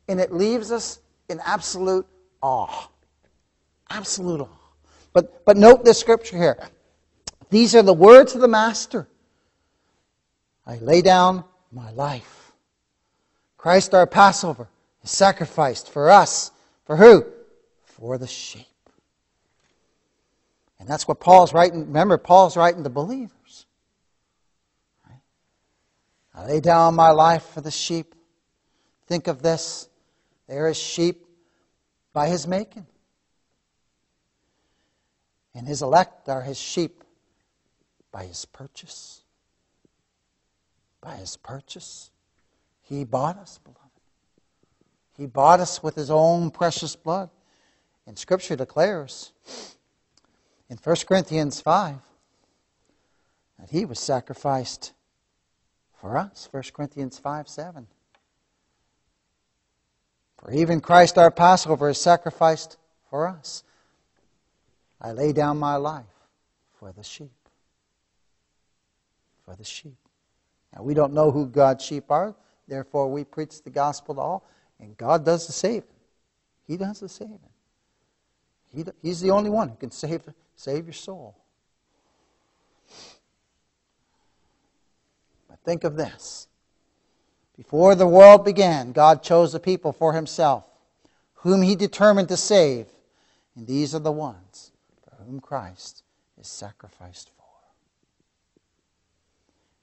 And 0.09 0.21
it 0.21 0.33
leaves 0.33 0.71
us 0.71 1.01
in 1.29 1.41
absolute 1.45 2.07
awe. 2.43 2.89
Absolute 3.91 4.43
awe. 4.43 4.59
But, 5.13 5.45
but 5.45 5.57
note 5.57 5.85
this 5.85 5.99
scripture 5.99 6.37
here. 6.37 6.59
These 7.51 7.75
are 7.75 7.83
the 7.83 7.95
words 7.95 8.35
of 8.35 8.41
the 8.41 8.49
Master. 8.49 9.09
I 10.67 10.77
lay 10.77 11.01
down 11.01 11.45
my 11.73 11.91
life. 11.93 12.53
Christ 13.57 13.95
our 13.95 14.07
Passover 14.07 14.69
is 15.03 15.11
sacrificed 15.11 15.91
for 15.91 16.11
us 16.11 16.51
for 16.85 16.97
who? 16.97 17.27
For 17.83 18.19
the 18.19 18.27
sheep. 18.27 18.67
And 20.79 20.89
that's 20.89 21.09
what 21.09 21.21
Paul's 21.21 21.53
writing. 21.53 21.87
Remember, 21.87 22.19
Paul's 22.19 22.57
writing 22.57 22.85
to 22.85 22.91
believers. 22.91 23.67
I 26.35 26.45
lay 26.45 26.61
down 26.61 26.95
my 26.95 27.11
life 27.11 27.45
for 27.47 27.61
the 27.61 27.71
sheep. 27.71 28.15
Think 29.07 29.27
of 29.27 29.43
this. 29.43 29.89
There 30.47 30.69
is 30.69 30.77
sheep 30.77 31.27
by 32.13 32.29
his 32.29 32.47
making. 32.47 32.87
And 35.55 35.67
his 35.67 35.83
elect 35.83 36.29
are 36.29 36.43
his 36.43 36.59
sheep 36.59 37.03
by 38.13 38.25
his 38.25 38.45
purchase. 38.45 39.23
By 41.01 41.17
his 41.17 41.37
purchase. 41.37 42.11
He 42.83 43.05
bought 43.05 43.37
us, 43.39 43.59
beloved. 43.59 43.83
He 45.17 45.27
bought 45.27 45.61
us 45.61 45.83
with 45.83 45.95
his 45.95 46.11
own 46.11 46.51
precious 46.51 46.97
blood. 46.97 47.31
And 48.07 48.19
Scripture 48.19 48.57
declares 48.57 49.33
in 50.71 50.79
1 50.83 50.97
Corinthians 51.07 51.61
5 51.61 51.97
that 53.59 53.71
he 53.71 53.85
was 53.85 53.99
sacrificed 53.99 54.93
for 56.01 56.17
us. 56.17 56.49
1 56.51 56.63
Corinthians 56.73 57.19
5 57.19 57.49
7. 57.49 57.87
For 60.39 60.53
even 60.53 60.81
Christ 60.81 61.19
our 61.19 61.31
Passover 61.31 61.89
is 61.91 62.01
sacrificed 62.01 62.77
for 63.11 63.27
us. 63.27 63.65
I 65.01 65.13
lay 65.13 65.33
down 65.33 65.59
my 65.59 65.77
life 65.77 66.05
for 66.79 66.93
the 66.93 67.03
sheep. 67.03 67.38
For 69.49 69.57
the 69.57 69.65
sheep. 69.65 69.97
Now, 70.77 70.83
we 70.83 70.93
don't 70.93 71.15
know 71.15 71.31
who 71.31 71.47
God's 71.47 71.83
sheep 71.83 72.11
are, 72.11 72.35
therefore, 72.67 73.11
we 73.11 73.25
preach 73.25 73.63
the 73.63 73.71
gospel 73.71 74.15
to 74.17 74.21
all. 74.21 74.51
And 74.79 74.95
God 74.99 75.25
does 75.25 75.47
the 75.47 75.55
saving. 75.55 75.89
He 76.67 76.77
does 76.77 77.01
the 77.01 77.09
saving. 77.09 77.39
He, 78.75 78.85
he's 79.03 79.23
the 79.23 79.31
only 79.31 79.49
one 79.49 79.71
who 79.71 79.77
can 79.77 79.91
save, 79.91 80.23
save 80.55 80.85
your 80.85 80.93
soul. 80.93 81.35
But 85.49 85.59
think 85.65 85.83
of 85.85 85.97
this. 85.97 86.47
Before 87.57 87.95
the 87.95 88.07
world 88.07 88.45
began, 88.45 88.93
God 88.93 89.23
chose 89.23 89.55
a 89.55 89.61
people 89.61 89.93
for 89.93 90.13
himself, 90.13 90.69
whom 91.37 91.63
he 91.63 91.75
determined 91.75 92.29
to 92.29 92.37
save. 92.37 92.87
And 93.57 93.67
these 93.67 93.95
are 93.95 93.99
the 93.99 94.13
ones 94.13 94.73
for 95.03 95.25
whom 95.25 95.41
Christ 95.41 96.03
is 96.39 96.49
sacrificed 96.49 97.31
for. 97.31 97.38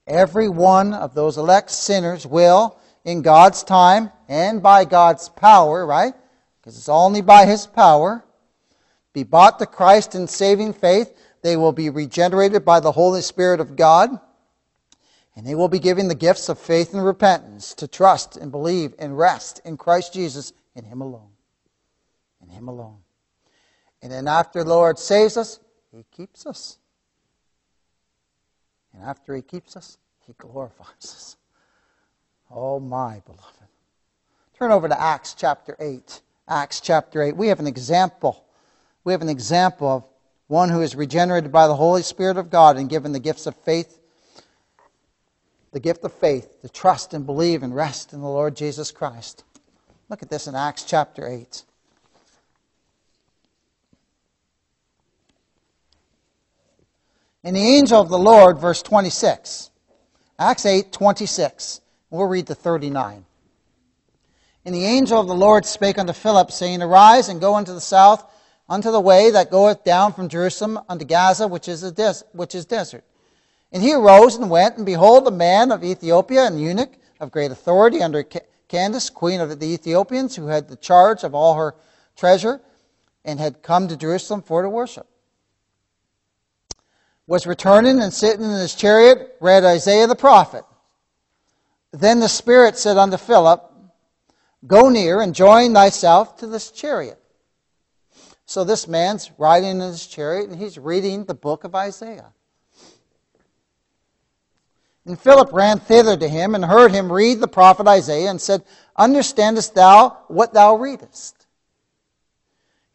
Every 0.08 0.50
one 0.50 0.94
of 0.94 1.16
those 1.16 1.38
elect 1.38 1.72
sinners 1.72 2.28
will, 2.28 2.78
in 3.06 3.22
God's 3.22 3.64
time 3.64 4.12
and 4.28 4.62
by 4.62 4.84
God's 4.84 5.30
power, 5.30 5.86
right? 5.86 6.14
Because 6.60 6.78
it's 6.78 6.90
only 6.90 7.22
by 7.22 7.46
His 7.46 7.66
power. 7.68 8.26
Be 9.14 9.24
bought 9.24 9.60
to 9.60 9.66
Christ 9.66 10.16
in 10.16 10.28
saving 10.28 10.74
faith. 10.74 11.16
They 11.42 11.56
will 11.56 11.72
be 11.72 11.90
regenerated 11.90 12.66
by 12.66 12.80
the 12.80 12.92
Holy 12.92 13.22
Spirit 13.22 13.60
of 13.62 13.76
God. 13.76 14.10
And 15.36 15.46
they 15.46 15.56
will 15.56 15.68
be 15.70 15.80
given 15.80 16.08
the 16.08 16.16
gifts 16.16 16.50
of 16.50 16.58
faith 16.58 16.94
and 16.94 17.06
repentance 17.06 17.74
to 17.76 17.88
trust 17.88 18.38
and 18.38 18.52
believe 18.52 18.96
and 18.98 19.18
rest 19.18 19.62
in 19.64 19.78
Christ 19.78 20.14
Jesus 20.14 20.52
in 20.76 20.84
Him 20.84 21.02
alone. 21.02 21.30
In 22.42 22.50
Him 22.50 22.68
alone. 22.68 23.00
And 24.02 24.12
then 24.12 24.28
after 24.28 24.64
the 24.64 24.70
Lord 24.70 24.98
saves 24.98 25.38
us, 25.38 25.60
He 25.92 26.04
keeps 26.12 26.46
us. 26.46 26.78
And 28.96 29.04
after 29.04 29.36
He 29.36 29.42
keeps 29.42 29.76
us, 29.76 29.98
He 30.26 30.34
glorifies 30.38 30.88
us. 31.02 31.38
Oh, 32.50 32.80
my 32.80 33.22
beloved. 33.26 33.44
Turn 34.58 34.72
over 34.72 34.88
to 34.88 35.00
Acts 35.00 35.34
chapter 35.34 35.76
8. 35.80 36.22
Acts 36.48 36.80
chapter 36.80 37.22
8. 37.22 37.36
We 37.36 37.48
have 37.50 37.60
an 37.60 37.68
example. 37.68 38.46
We 39.04 39.12
have 39.12 39.22
an 39.22 39.30
example 39.30 39.88
of 39.90 40.04
one 40.48 40.70
who 40.70 40.82
is 40.82 40.96
regenerated 40.96 41.52
by 41.52 41.68
the 41.68 41.76
Holy 41.76 42.04
Spirit 42.04 42.38
of 42.38 42.50
God 42.50 42.78
and 42.78 42.90
given 42.90 43.12
the 43.12 43.20
gifts 43.20 43.48
of 43.48 43.56
faith, 43.56 44.00
the 45.72 45.80
gift 45.80 46.04
of 46.04 46.14
faith 46.14 46.62
to 46.62 46.70
trust 46.70 47.14
and 47.14 47.26
believe 47.26 47.64
and 47.64 47.76
rest 47.76 48.14
in 48.14 48.22
the 48.22 48.28
Lord 48.28 48.56
Jesus 48.56 48.92
Christ. 48.92 49.44
Look 50.08 50.22
at 50.22 50.30
this 50.30 50.48
in 50.48 50.56
Acts 50.56 50.84
chapter 50.84 51.28
8. 51.28 51.64
And 57.46 57.56
the 57.56 57.62
angel 57.62 58.02
of 58.02 58.10
the 58.10 58.18
Lord, 58.18 58.58
verse 58.58 58.82
26. 58.82 59.70
Acts 60.40 60.66
8, 60.66 60.92
26. 60.92 61.80
We'll 62.10 62.26
read 62.26 62.48
to 62.48 62.56
39. 62.56 63.24
And 64.66 64.74
the 64.74 64.84
angel 64.84 65.22
of 65.22 65.28
the 65.28 65.36
Lord 65.36 65.64
spake 65.64 66.00
unto 66.00 66.12
Philip, 66.12 66.52
saying, 66.52 66.82
Arise 66.82 67.30
and 67.30 67.40
go 67.40 67.54
unto 67.54 67.72
the 67.72 67.80
south, 67.80 68.26
unto 68.68 68.90
the 68.90 69.00
way 69.00 69.30
that 69.30 69.52
goeth 69.52 69.84
down 69.84 70.12
from 70.14 70.28
Jerusalem 70.28 70.80
unto 70.90 71.06
Gaza, 71.06 71.48
which 71.48 71.68
is, 71.68 71.84
a 71.84 71.92
des- 71.92 72.26
which 72.32 72.56
is 72.56 72.66
desert. 72.66 73.04
And 73.72 73.84
he 73.84 73.94
arose 73.94 74.36
and 74.38 74.50
went, 74.50 74.78
and 74.78 74.86
behold, 74.86 75.28
a 75.28 75.32
man 75.32 75.72
of 75.72 75.84
Ethiopia, 75.84 76.48
an 76.48 76.58
eunuch 76.58 76.98
of 77.20 77.30
great 77.30 77.52
authority 77.52 78.02
under 78.02 78.26
Candace, 78.68 79.12
queen 79.12 79.40
of 79.40 79.60
the 79.60 79.68
Ethiopians, 79.68 80.36
who 80.36 80.48
had 80.48 80.68
the 80.68 80.78
charge 80.78 81.24
of 81.24 81.36
all 81.36 81.54
her 81.54 81.76
treasure, 82.16 82.60
and 83.24 83.40
had 83.40 83.62
come 83.62 83.88
to 83.88 83.96
Jerusalem 83.96 84.42
for 84.42 84.64
to 84.64 84.70
worship, 84.70 85.06
was 87.28 87.48
returning 87.48 88.02
and 88.02 88.14
sitting 88.14 88.46
in 88.46 88.52
his 88.52 88.76
chariot, 88.76 89.36
read 89.40 89.64
Isaiah 89.64 90.08
the 90.08 90.16
prophet. 90.16 90.64
Then 91.92 92.20
the 92.20 92.30
Spirit 92.30 92.78
said 92.78 92.98
unto 92.98 93.18
Philip, 93.18 93.72
Go 94.68 94.90
near 94.90 95.22
and 95.22 95.34
join 95.34 95.74
thyself 95.74 96.38
to 96.38 96.48
this 96.48 96.72
chariot. 96.72 97.22
So 98.46 98.64
this 98.64 98.88
man's 98.88 99.32
riding 99.38 99.72
in 99.72 99.80
his 99.80 100.06
chariot 100.06 100.50
and 100.50 100.60
he's 100.60 100.78
reading 100.78 101.26
the 101.26 101.34
book 101.34 101.64
of 101.64 101.76
Isaiah. 101.76 102.32
And 105.06 105.20
Philip 105.20 105.54
ran 105.54 105.80
thither 105.80 106.18
to 106.18 106.28
him 106.28 106.56
and 106.56 106.66
heard 106.66 106.92
him 106.92 107.12
read 107.12 107.40
the 107.40 107.48
prophet 107.48 107.88
Isaiah 107.88 108.30
and 108.30 108.42
said, 108.42 108.64
Understandest 108.98 109.76
thou 109.76 110.18
what 110.28 110.54
thou 110.54 110.76
readest? 110.76 111.46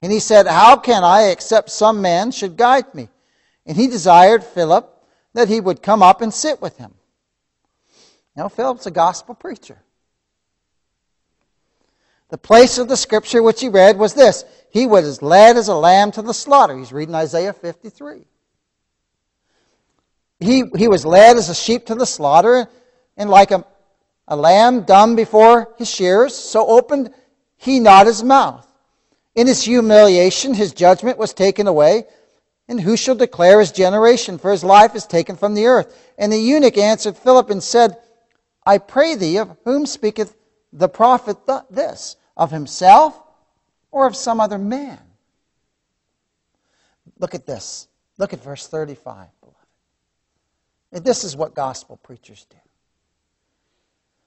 And 0.02 0.10
he 0.10 0.18
said, 0.18 0.46
How 0.46 0.76
can 0.76 1.04
I, 1.04 1.28
except 1.28 1.70
some 1.70 2.02
man 2.02 2.32
should 2.32 2.56
guide 2.56 2.92
me? 2.94 3.08
And 3.66 3.76
he 3.76 3.86
desired 3.86 4.42
Philip 4.42 4.96
that 5.34 5.48
he 5.48 5.60
would 5.60 5.82
come 5.82 6.02
up 6.02 6.22
and 6.22 6.32
sit 6.32 6.60
with 6.60 6.76
him. 6.78 6.94
Now, 8.36 8.48
Philip's 8.48 8.86
a 8.86 8.90
gospel 8.90 9.34
preacher. 9.34 9.82
The 12.30 12.38
place 12.38 12.78
of 12.78 12.88
the 12.88 12.96
scripture 12.96 13.42
which 13.42 13.60
he 13.60 13.68
read 13.68 13.98
was 13.98 14.14
this 14.14 14.44
He 14.70 14.86
was 14.86 15.04
as 15.04 15.20
led 15.20 15.56
as 15.56 15.68
a 15.68 15.74
lamb 15.74 16.12
to 16.12 16.22
the 16.22 16.34
slaughter. 16.34 16.78
He's 16.78 16.92
reading 16.92 17.14
Isaiah 17.14 17.52
53. 17.52 18.24
He, 20.38 20.64
he 20.76 20.88
was 20.88 21.04
led 21.04 21.36
as 21.36 21.50
a 21.50 21.54
sheep 21.54 21.86
to 21.86 21.94
the 21.94 22.06
slaughter, 22.06 22.68
And 23.16 23.28
like 23.28 23.50
a, 23.50 23.64
a 24.26 24.36
lamb 24.36 24.84
dumb 24.84 25.16
before 25.16 25.74
his 25.76 25.90
shears, 25.90 26.34
so 26.34 26.66
opened 26.66 27.12
he 27.56 27.78
not 27.78 28.06
his 28.06 28.22
mouth. 28.22 28.66
In 29.34 29.46
his 29.46 29.62
humiliation, 29.62 30.54
his 30.54 30.72
judgment 30.72 31.18
was 31.18 31.34
taken 31.34 31.66
away. 31.66 32.04
And 32.70 32.80
who 32.80 32.96
shall 32.96 33.16
declare 33.16 33.58
his 33.58 33.72
generation? 33.72 34.38
For 34.38 34.52
his 34.52 34.62
life 34.62 34.94
is 34.94 35.04
taken 35.04 35.36
from 35.36 35.54
the 35.54 35.66
earth. 35.66 36.12
And 36.16 36.32
the 36.32 36.38
eunuch 36.38 36.78
answered 36.78 37.16
Philip 37.16 37.50
and 37.50 37.60
said, 37.60 37.96
I 38.64 38.78
pray 38.78 39.16
thee, 39.16 39.38
of 39.38 39.56
whom 39.64 39.86
speaketh 39.86 40.36
the 40.72 40.88
prophet 40.88 41.36
th- 41.48 41.62
this? 41.68 42.14
Of 42.36 42.52
himself 42.52 43.20
or 43.90 44.06
of 44.06 44.14
some 44.14 44.40
other 44.40 44.56
man? 44.56 45.00
Look 47.18 47.34
at 47.34 47.44
this. 47.44 47.88
Look 48.18 48.32
at 48.32 48.40
verse 48.40 48.68
35, 48.68 49.26
beloved. 49.40 51.04
This 51.04 51.24
is 51.24 51.34
what 51.34 51.56
gospel 51.56 51.96
preachers 51.96 52.46
do. 52.48 52.56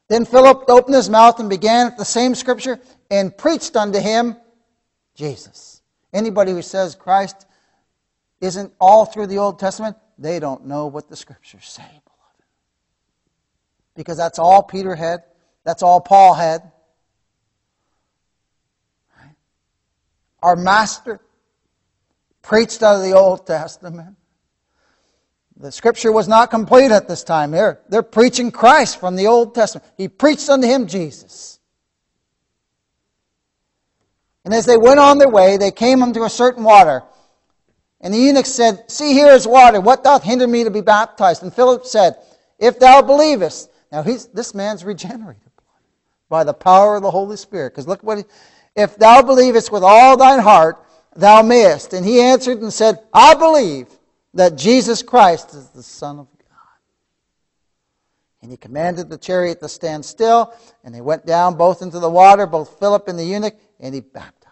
Then 0.10 0.26
Philip 0.26 0.66
opened 0.68 0.96
his 0.96 1.10
mouth 1.10 1.40
and 1.40 1.50
began 1.50 1.88
at 1.88 1.98
the 1.98 2.04
same 2.04 2.36
scripture 2.36 2.82
and 3.10 3.38
preached 3.38 3.78
unto 3.78 4.00
him 4.00 4.36
Jesus. 5.16 5.82
Anybody 6.12 6.52
who 6.52 6.62
says 6.62 6.94
Christ 6.94 7.48
isn't 8.44 8.74
all 8.80 9.06
through 9.06 9.28
the 9.28 9.38
Old 9.38 9.58
Testament, 9.58 9.96
they 10.18 10.40
don't 10.40 10.66
know 10.66 10.88
what 10.88 11.08
the 11.08 11.16
scriptures 11.16 11.66
say, 11.66 11.82
beloved. 11.82 12.44
Because 13.96 14.18
that's 14.18 14.38
all 14.38 14.62
Peter 14.62 14.96
had, 14.96 15.24
that's 15.64 15.82
all 15.82 16.02
Paul 16.02 16.34
had. 16.34 16.72
Our 20.42 20.58
master 20.58 21.22
preached 22.42 22.84
out 22.84 22.98
of 22.98 23.04
the 23.04 23.14
Old 23.14 23.48
Testament. 23.48 24.18
The 25.56 25.72
scripture 25.72 26.12
was 26.12 26.28
not 26.28 26.52
complete 26.52 26.92
at 26.92 27.08
this 27.08 27.24
time. 27.24 27.52
They're, 27.52 27.80
they're 27.88 28.04
preaching 28.04 28.52
Christ 28.52 29.00
from 29.00 29.16
the 29.16 29.28
Old 29.28 29.56
Testament. 29.56 29.90
He 29.96 30.10
preached 30.10 30.50
unto 30.50 30.68
him 30.68 30.88
Jesus. 30.88 31.60
And 34.44 34.54
as 34.54 34.66
they 34.66 34.76
went 34.76 35.00
on 35.00 35.18
their 35.18 35.30
way, 35.30 35.56
they 35.56 35.72
came 35.72 36.04
unto 36.04 36.26
a 36.26 36.30
certain 36.30 36.66
water. 36.66 37.04
And 38.04 38.14
the 38.14 38.20
eunuch 38.20 38.46
said, 38.46 38.92
See, 38.92 39.14
here 39.14 39.32
is 39.32 39.48
water. 39.48 39.80
What 39.80 40.04
doth 40.04 40.24
hinder 40.24 40.46
me 40.46 40.66
to 40.66 40.70
be 40.70 40.82
baptized? 40.82 41.42
And 41.42 41.54
Philip 41.54 41.86
said, 41.86 42.18
If 42.60 42.78
thou 42.78 43.02
believest. 43.02 43.72
Now, 43.92 44.02
this 44.02 44.54
man's 44.54 44.84
regenerated 44.84 45.52
by 46.28 46.44
the 46.44 46.54
power 46.54 46.96
of 46.96 47.04
the 47.04 47.12
Holy 47.12 47.38
Spirit. 47.38 47.74
Because 47.74 47.88
look 47.88 48.02
what 48.04 48.18
he, 48.18 48.24
if 48.76 48.98
thou 48.98 49.22
believest 49.22 49.72
with 49.72 49.84
all 49.84 50.18
thine 50.18 50.40
heart, 50.40 50.84
thou 51.16 51.44
mayest. 51.44 51.94
And 51.94 52.06
he 52.06 52.20
answered 52.20 52.60
and 52.60 52.74
said, 52.74 53.00
I 53.14 53.36
believe 53.36 53.88
that 54.34 54.58
Jesus 54.58 55.04
Christ 55.04 55.54
is 55.54 55.70
the 55.70 55.84
Son 55.84 56.20
of 56.20 56.28
God. 56.40 56.58
And 58.42 58.50
he 58.50 58.58
commanded 58.58 59.10
the 59.10 59.18
chariot 59.18 59.60
to 59.62 59.70
stand 59.70 60.04
still, 60.04 60.54
and 60.84 60.94
they 60.94 61.02
went 61.02 61.26
down 61.26 61.56
both 61.56 61.84
into 61.84 62.00
the 62.00 62.10
water, 62.10 62.48
both 62.48 62.80
Philip 62.80 63.08
and 63.08 63.18
the 63.18 63.24
eunuch, 63.24 63.56
and 63.80 63.94
he 63.94 64.02
baptized. 64.02 64.43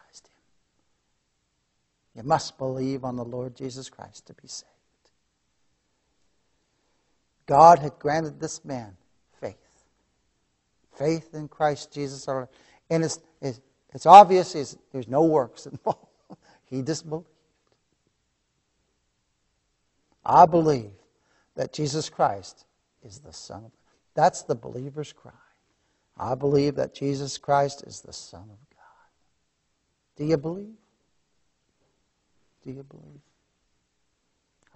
You 2.15 2.23
must 2.23 2.57
believe 2.57 3.03
on 3.03 3.15
the 3.15 3.23
Lord 3.23 3.55
Jesus 3.55 3.89
Christ 3.89 4.27
to 4.27 4.33
be 4.33 4.47
saved. 4.47 4.67
God 7.45 7.79
had 7.79 7.99
granted 7.99 8.39
this 8.39 8.63
man 8.65 8.95
faith. 9.39 9.85
Faith 10.97 11.33
in 11.33 11.47
Christ 11.47 11.91
Jesus 11.93 12.27
our 12.27 12.49
And 12.89 13.03
it's, 13.03 13.19
it's, 13.41 13.59
it's 13.93 14.05
obvious 14.05 14.53
there's 14.91 15.07
no 15.07 15.23
works 15.23 15.65
involved. 15.67 16.07
he 16.65 16.81
just 16.81 17.07
believed. 17.09 17.27
I 20.23 20.45
believe 20.45 20.91
that 21.55 21.73
Jesus 21.73 22.09
Christ 22.09 22.65
is 23.03 23.19
the 23.19 23.33
Son 23.33 23.57
of 23.57 23.63
God. 23.63 23.71
That's 24.13 24.43
the 24.43 24.55
believer's 24.55 25.13
cry. 25.13 25.31
I 26.17 26.35
believe 26.35 26.75
that 26.75 26.93
Jesus 26.93 27.37
Christ 27.37 27.83
is 27.87 28.01
the 28.01 28.13
Son 28.13 28.43
of 28.43 28.47
God. 28.47 29.09
Do 30.17 30.25
you 30.25 30.37
believe? 30.37 30.75
Do 32.63 32.71
you 32.71 32.83
believe? 32.83 33.21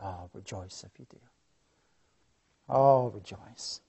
Oh, 0.03 0.29
rejoice 0.33 0.83
if 0.83 0.99
you 0.99 1.05
do. 1.09 1.19
Oh, 2.67 3.09
rejoice. 3.09 3.81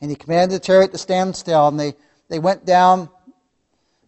And 0.00 0.10
he 0.10 0.16
commanded 0.16 0.56
the 0.60 0.64
chariot 0.64 0.92
to 0.92 0.98
stand 0.98 1.36
still, 1.36 1.68
and 1.68 1.78
they, 1.78 1.94
they 2.28 2.38
went 2.38 2.64
down 2.64 3.10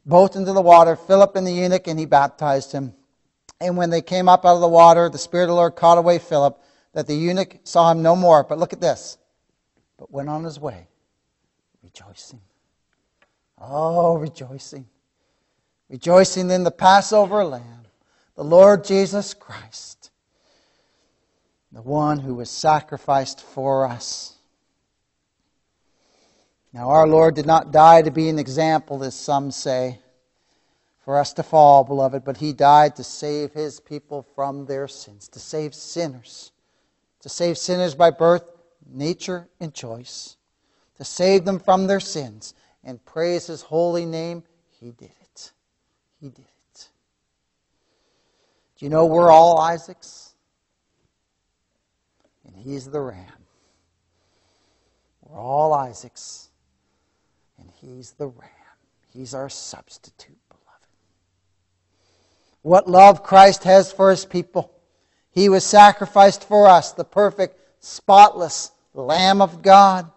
both 0.07 0.37
into 0.37 0.53
the 0.53 0.63
water, 0.63 0.97
Philip 0.97 1.37
and 1.37 1.47
the 1.47 1.53
eunuch, 1.53 1.87
and 1.87 1.99
he 1.99 2.07
baptized 2.07 2.73
him. 2.73 2.95
And 3.61 3.77
when 3.77 3.91
they 3.91 4.01
came 4.01 4.29
up 4.29 4.47
out 4.47 4.55
of 4.55 4.61
the 4.61 4.69
water, 4.69 5.09
the 5.11 5.19
Spirit 5.19 5.45
of 5.45 5.51
the 5.51 5.55
Lord 5.55 5.77
caught 5.77 5.99
away 5.99 6.19
Philip, 6.19 6.59
that 6.95 7.07
the 7.07 7.15
eunuch 7.15 7.59
saw 7.65 7.91
him 7.93 8.03
no 8.03 8.17
more. 8.17 8.43
But 8.45 8.59
look 8.59 8.73
at 8.73 8.81
this. 8.81 9.19
But 9.99 10.11
went 10.11 10.31
on 10.31 10.45
his 10.45 10.59
way, 10.59 10.89
rejoicing. 11.83 12.41
Oh, 13.61 14.17
rejoicing. 14.17 14.87
Rejoicing 15.91 16.51
in 16.51 16.65
the 16.65 16.71
Passover 16.71 17.45
lamb, 17.45 17.85
the 18.37 18.45
Lord 18.45 18.85
Jesus 18.85 19.35
Christ, 19.35 20.11
the 21.73 21.83
one 21.83 22.19
who 22.19 22.35
was 22.35 22.51
sacrificed 22.51 23.41
for 23.41 23.87
us. 23.87 24.35
Now, 26.73 26.91
our 26.91 27.07
Lord 27.07 27.35
did 27.35 27.47
not 27.47 27.73
die 27.73 28.03
to 28.03 28.11
be 28.11 28.29
an 28.29 28.39
example, 28.39 29.03
as 29.03 29.15
some 29.15 29.51
say 29.51 29.99
for 31.05 31.19
us 31.19 31.33
to 31.33 31.43
fall, 31.43 31.83
beloved, 31.83 32.25
but 32.25 32.37
he 32.37 32.53
died 32.53 32.95
to 32.97 33.05
save 33.05 33.53
his 33.53 33.81
people 33.81 34.25
from 34.35 34.67
their 34.67 34.87
sins, 34.87 35.29
to 35.29 35.41
save 35.41 35.75
sinners, 35.75 36.53
to 37.21 37.29
save 37.29 37.59
sinners 37.59 37.95
by 37.95 38.11
birth, 38.11 38.45
nature, 38.89 39.49
and 39.59 39.75
choice, 39.75 40.37
to 40.97 41.05
save 41.05 41.45
them 41.45 41.59
from 41.59 41.87
their 41.87 42.01
sins. 42.01 42.55
And 42.85 43.05
praise 43.05 43.47
his 43.47 43.63
holy 43.63 44.07
name, 44.07 44.45
he 44.79 44.91
did 44.93 45.13
it. 45.21 45.53
He 46.21 46.29
did. 46.29 46.45
Do 48.81 48.87
you 48.87 48.91
know 48.91 49.05
we're 49.05 49.31
all 49.31 49.59
Isaacs? 49.59 50.35
And 52.47 52.57
he's 52.57 52.87
the 52.87 53.01
ram. 53.01 53.27
We're 55.21 55.39
all 55.39 55.75
Isaacs, 55.75 56.49
and 57.59 57.69
he's 57.83 58.13
the 58.13 58.29
ram. 58.29 58.49
He's 59.13 59.35
our 59.35 59.51
substitute 59.51 60.39
beloved. 60.49 60.87
what 62.63 62.89
love 62.89 63.23
Christ 63.23 63.65
has 63.65 63.93
for 63.93 64.09
his 64.09 64.25
people. 64.25 64.73
He 65.31 65.51
was 65.51 65.63
sacrificed 65.63 66.49
for 66.49 66.67
us, 66.67 66.93
the 66.93 67.05
perfect, 67.05 67.61
spotless 67.81 68.73
Lamb 68.95 69.43
of 69.43 69.61
God. 69.61 70.11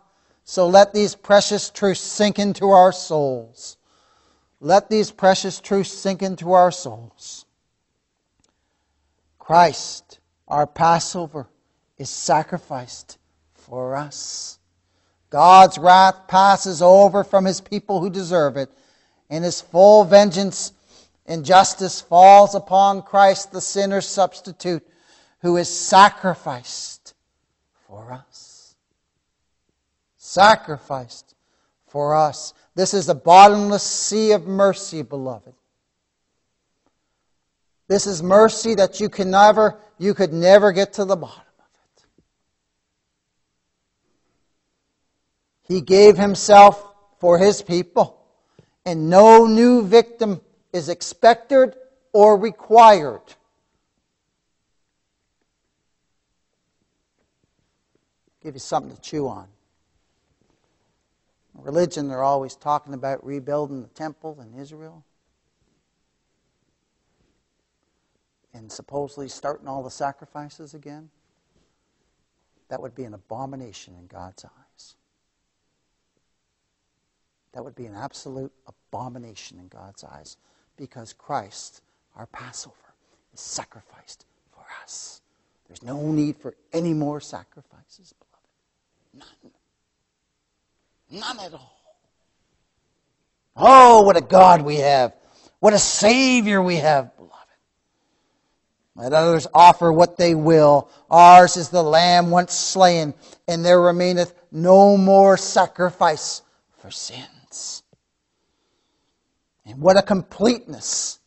So 0.45 0.69
let 0.69 0.93
these 0.93 1.15
precious 1.15 1.69
truths 1.69 1.99
sink 1.99 2.39
into 2.39 2.69
our 2.69 2.93
souls. 2.93 3.75
Let 4.61 4.89
these 4.89 5.11
precious 5.11 5.59
truths 5.59 5.91
sink 5.91 6.23
into 6.23 6.53
our 6.53 6.71
souls. 6.71 7.42
Christ, 9.43 10.21
our 10.47 10.65
Passover, 10.65 11.49
is 11.97 12.09
sacrificed 12.09 13.17
for 13.55 13.93
us. 13.93 14.57
God's 15.29 15.77
wrath 15.77 16.29
passes 16.29 16.81
over 16.81 17.25
from 17.25 17.43
his 17.43 17.59
people 17.59 17.99
who 17.99 18.09
deserve 18.09 18.55
it, 18.55 18.69
and 19.29 19.43
his 19.43 19.59
full 19.59 20.05
vengeance 20.05 20.71
and 21.25 21.43
justice 21.43 21.99
falls 21.99 22.55
upon 22.55 23.01
Christ, 23.01 23.51
the 23.51 23.59
sinner's 23.59 24.07
substitute, 24.07 24.87
who 25.41 25.57
is 25.57 25.67
sacrificed 25.67 27.13
for 27.85 28.13
us. 28.13 28.75
Sacrificed 30.15 31.35
for 31.89 32.15
us. 32.15 32.53
This 32.75 32.93
is 32.93 33.09
a 33.09 33.15
bottomless 33.15 33.83
sea 33.83 34.31
of 34.31 34.47
mercy, 34.47 35.01
beloved. 35.01 35.53
This 37.87 38.07
is 38.07 38.23
mercy 38.23 38.75
that 38.75 38.99
you 38.99 39.09
can 39.09 39.31
never, 39.31 39.79
you 39.97 40.13
could 40.13 40.33
never 40.33 40.71
get 40.71 40.93
to 40.93 41.05
the 41.05 41.15
bottom 41.15 41.41
of 41.59 41.65
it. 41.97 42.05
He 45.63 45.81
gave 45.81 46.17
himself 46.17 46.85
for 47.19 47.37
his 47.37 47.61
people, 47.61 48.25
and 48.85 49.09
no 49.09 49.45
new 49.45 49.85
victim 49.85 50.41
is 50.71 50.89
expected 50.89 51.75
or 52.13 52.37
required. 52.37 53.21
Give 58.41 58.55
you 58.55 58.59
something 58.59 58.95
to 58.95 59.01
chew 59.01 59.27
on. 59.27 59.47
Religion, 61.53 62.07
they're 62.07 62.23
always 62.23 62.55
talking 62.55 62.93
about 62.93 63.25
rebuilding 63.25 63.81
the 63.81 63.87
temple 63.89 64.37
in 64.41 64.59
Israel. 64.59 65.05
And 68.53 68.71
supposedly 68.71 69.27
starting 69.27 69.67
all 69.67 69.83
the 69.83 69.89
sacrifices 69.89 70.73
again. 70.73 71.09
That 72.69 72.81
would 72.81 72.95
be 72.95 73.03
an 73.03 73.13
abomination 73.13 73.95
in 73.99 74.07
God's 74.07 74.45
eyes. 74.45 74.95
That 77.53 77.63
would 77.63 77.75
be 77.75 77.85
an 77.85 77.95
absolute 77.95 78.51
abomination 78.67 79.59
in 79.59 79.67
God's 79.67 80.03
eyes 80.03 80.37
because 80.75 81.13
Christ, 81.13 81.81
our 82.15 82.25
Passover, 82.27 82.75
is 83.33 83.39
sacrificed 83.39 84.25
for 84.51 84.65
us. 84.81 85.21
There's 85.67 85.83
no 85.83 86.11
need 86.11 86.37
for 86.37 86.55
any 86.71 86.93
more 86.93 87.19
sacrifices, 87.19 88.13
beloved. 89.13 89.27
None. 91.11 91.19
None 91.19 91.45
at 91.45 91.53
all. 91.53 91.79
Oh, 93.55 94.01
what 94.01 94.17
a 94.17 94.21
God 94.21 94.63
we 94.63 94.77
have. 94.77 95.13
What 95.59 95.73
a 95.73 95.79
Savior 95.79 96.61
we 96.61 96.77
have, 96.77 97.15
beloved. 97.15 97.33
Let 98.95 99.13
others 99.13 99.47
offer 99.53 99.91
what 99.91 100.17
they 100.17 100.35
will. 100.35 100.89
Ours 101.09 101.57
is 101.57 101.69
the 101.69 101.83
Lamb 101.83 102.29
once 102.29 102.53
slain, 102.53 103.13
and 103.47 103.65
there 103.65 103.81
remaineth 103.81 104.33
no 104.51 104.97
more 104.97 105.35
sacrifice 105.35 106.43
for 106.77 106.91
sins. 106.91 107.81
And 109.65 109.81
what 109.81 109.97
a 109.97 110.01
completeness. 110.03 111.19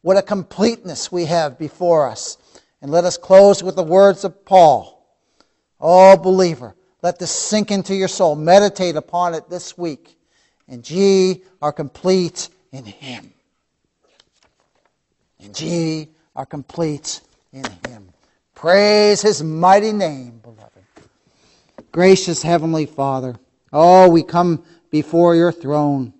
What 0.00 0.16
a 0.16 0.22
completeness 0.22 1.12
we 1.12 1.26
have 1.26 1.58
before 1.58 2.08
us. 2.08 2.38
And 2.80 2.90
let 2.90 3.04
us 3.04 3.18
close 3.18 3.62
with 3.62 3.76
the 3.76 3.82
words 3.82 4.24
of 4.24 4.44
Paul. 4.44 5.06
Oh, 5.78 6.16
believer, 6.16 6.74
let 7.02 7.18
this 7.18 7.30
sink 7.30 7.70
into 7.70 7.94
your 7.94 8.08
soul. 8.08 8.36
Meditate 8.36 8.96
upon 8.96 9.34
it 9.34 9.50
this 9.50 9.76
week. 9.76 10.18
And 10.68 10.88
ye 10.88 11.42
are 11.60 11.72
complete 11.72 12.48
in 12.72 12.84
Him. 12.84 13.32
And 15.40 15.60
ye 15.60 16.08
are 16.36 16.46
complete 16.46 17.22
in 17.52 17.64
Him. 17.88 18.10
Praise 18.54 19.22
His 19.22 19.42
mighty 19.42 19.92
name, 19.92 20.38
beloved. 20.42 20.70
Gracious 21.90 22.42
Heavenly 22.42 22.86
Father, 22.86 23.34
oh, 23.72 24.10
we 24.10 24.22
come 24.22 24.62
before 24.90 25.34
your 25.34 25.50
throne. 25.50 26.12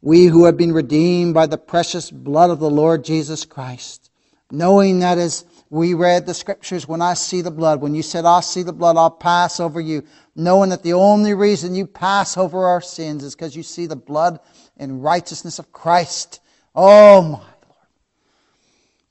We 0.00 0.26
who 0.26 0.44
have 0.46 0.56
been 0.56 0.72
redeemed 0.72 1.34
by 1.34 1.46
the 1.46 1.58
precious 1.58 2.10
blood 2.10 2.50
of 2.50 2.60
the 2.60 2.70
Lord 2.70 3.04
Jesus 3.04 3.44
Christ, 3.44 4.10
knowing 4.50 5.00
that 5.00 5.18
as 5.18 5.44
we 5.70 5.94
read 5.94 6.26
the 6.26 6.34
scriptures, 6.34 6.86
when 6.86 7.00
I 7.00 7.14
see 7.14 7.40
the 7.40 7.50
blood, 7.50 7.80
when 7.80 7.94
you 7.94 8.02
said, 8.02 8.24
I'll 8.24 8.42
see 8.42 8.62
the 8.62 8.72
blood, 8.72 8.96
I'll 8.96 9.10
pass 9.10 9.58
over 9.58 9.80
you, 9.80 10.04
knowing 10.36 10.70
that 10.70 10.82
the 10.82 10.92
only 10.92 11.34
reason 11.34 11.74
you 11.74 11.86
pass 11.86 12.36
over 12.36 12.66
our 12.66 12.80
sins 12.80 13.24
is 13.24 13.34
because 13.34 13.56
you 13.56 13.62
see 13.62 13.86
the 13.86 13.96
blood 13.96 14.38
and 14.76 15.02
righteousness 15.02 15.58
of 15.58 15.72
Christ. 15.72 16.40
Oh, 16.74 17.22
my. 17.22 17.51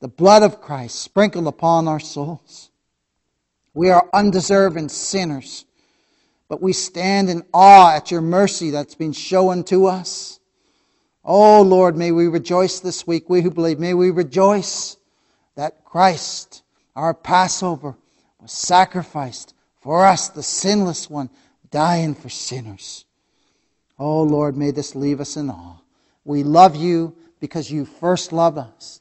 The 0.02 0.08
blood 0.08 0.44
of 0.44 0.62
Christ 0.62 1.00
sprinkled 1.00 1.48
upon 1.48 1.88
our 1.88 2.00
souls. 2.00 2.70
We 3.74 3.90
are 3.90 4.10
undeserving 4.14 4.90
sinners, 4.90 5.66
but 6.50 6.62
we 6.62 6.74
stand 6.74 7.30
in 7.30 7.44
awe 7.54 7.96
at 7.96 8.12
your 8.12 8.22
mercy 8.22 8.72
that's 8.72 8.96
been 8.96 9.14
shown 9.14 9.64
to 9.66 9.86
us. 9.86 10.40
Oh, 11.24 11.62
Lord, 11.62 11.96
may 11.96 12.12
we 12.12 12.28
rejoice 12.28 12.80
this 12.80 13.08
week, 13.08 13.30
we 13.30 13.42
who 13.42 13.52
believe. 13.52 13.80
May 13.80 13.94
we 13.94 14.10
rejoice 14.10 14.98
that 15.56 15.86
Christ, 15.86 16.64
our 16.96 17.14
Passover, 17.14 17.96
was 18.40 18.52
sacrificed 18.52 19.54
for 19.82 20.06
us, 20.06 20.30
the 20.30 20.44
sinless 20.44 21.10
one, 21.10 21.30
dying 21.70 22.16
for 22.16 22.30
sinners. 22.30 23.06
Oh 23.98 24.24
Lord, 24.24 24.58
may 24.58 24.72
this 24.72 24.96
leave 24.96 25.20
us 25.20 25.38
in 25.38 25.50
awe. 25.50 25.78
We 26.26 26.44
love 26.44 26.76
you 26.76 27.16
because 27.40 27.70
you 27.72 27.86
first 27.86 28.32
loved 28.32 28.58
us. 28.58 29.01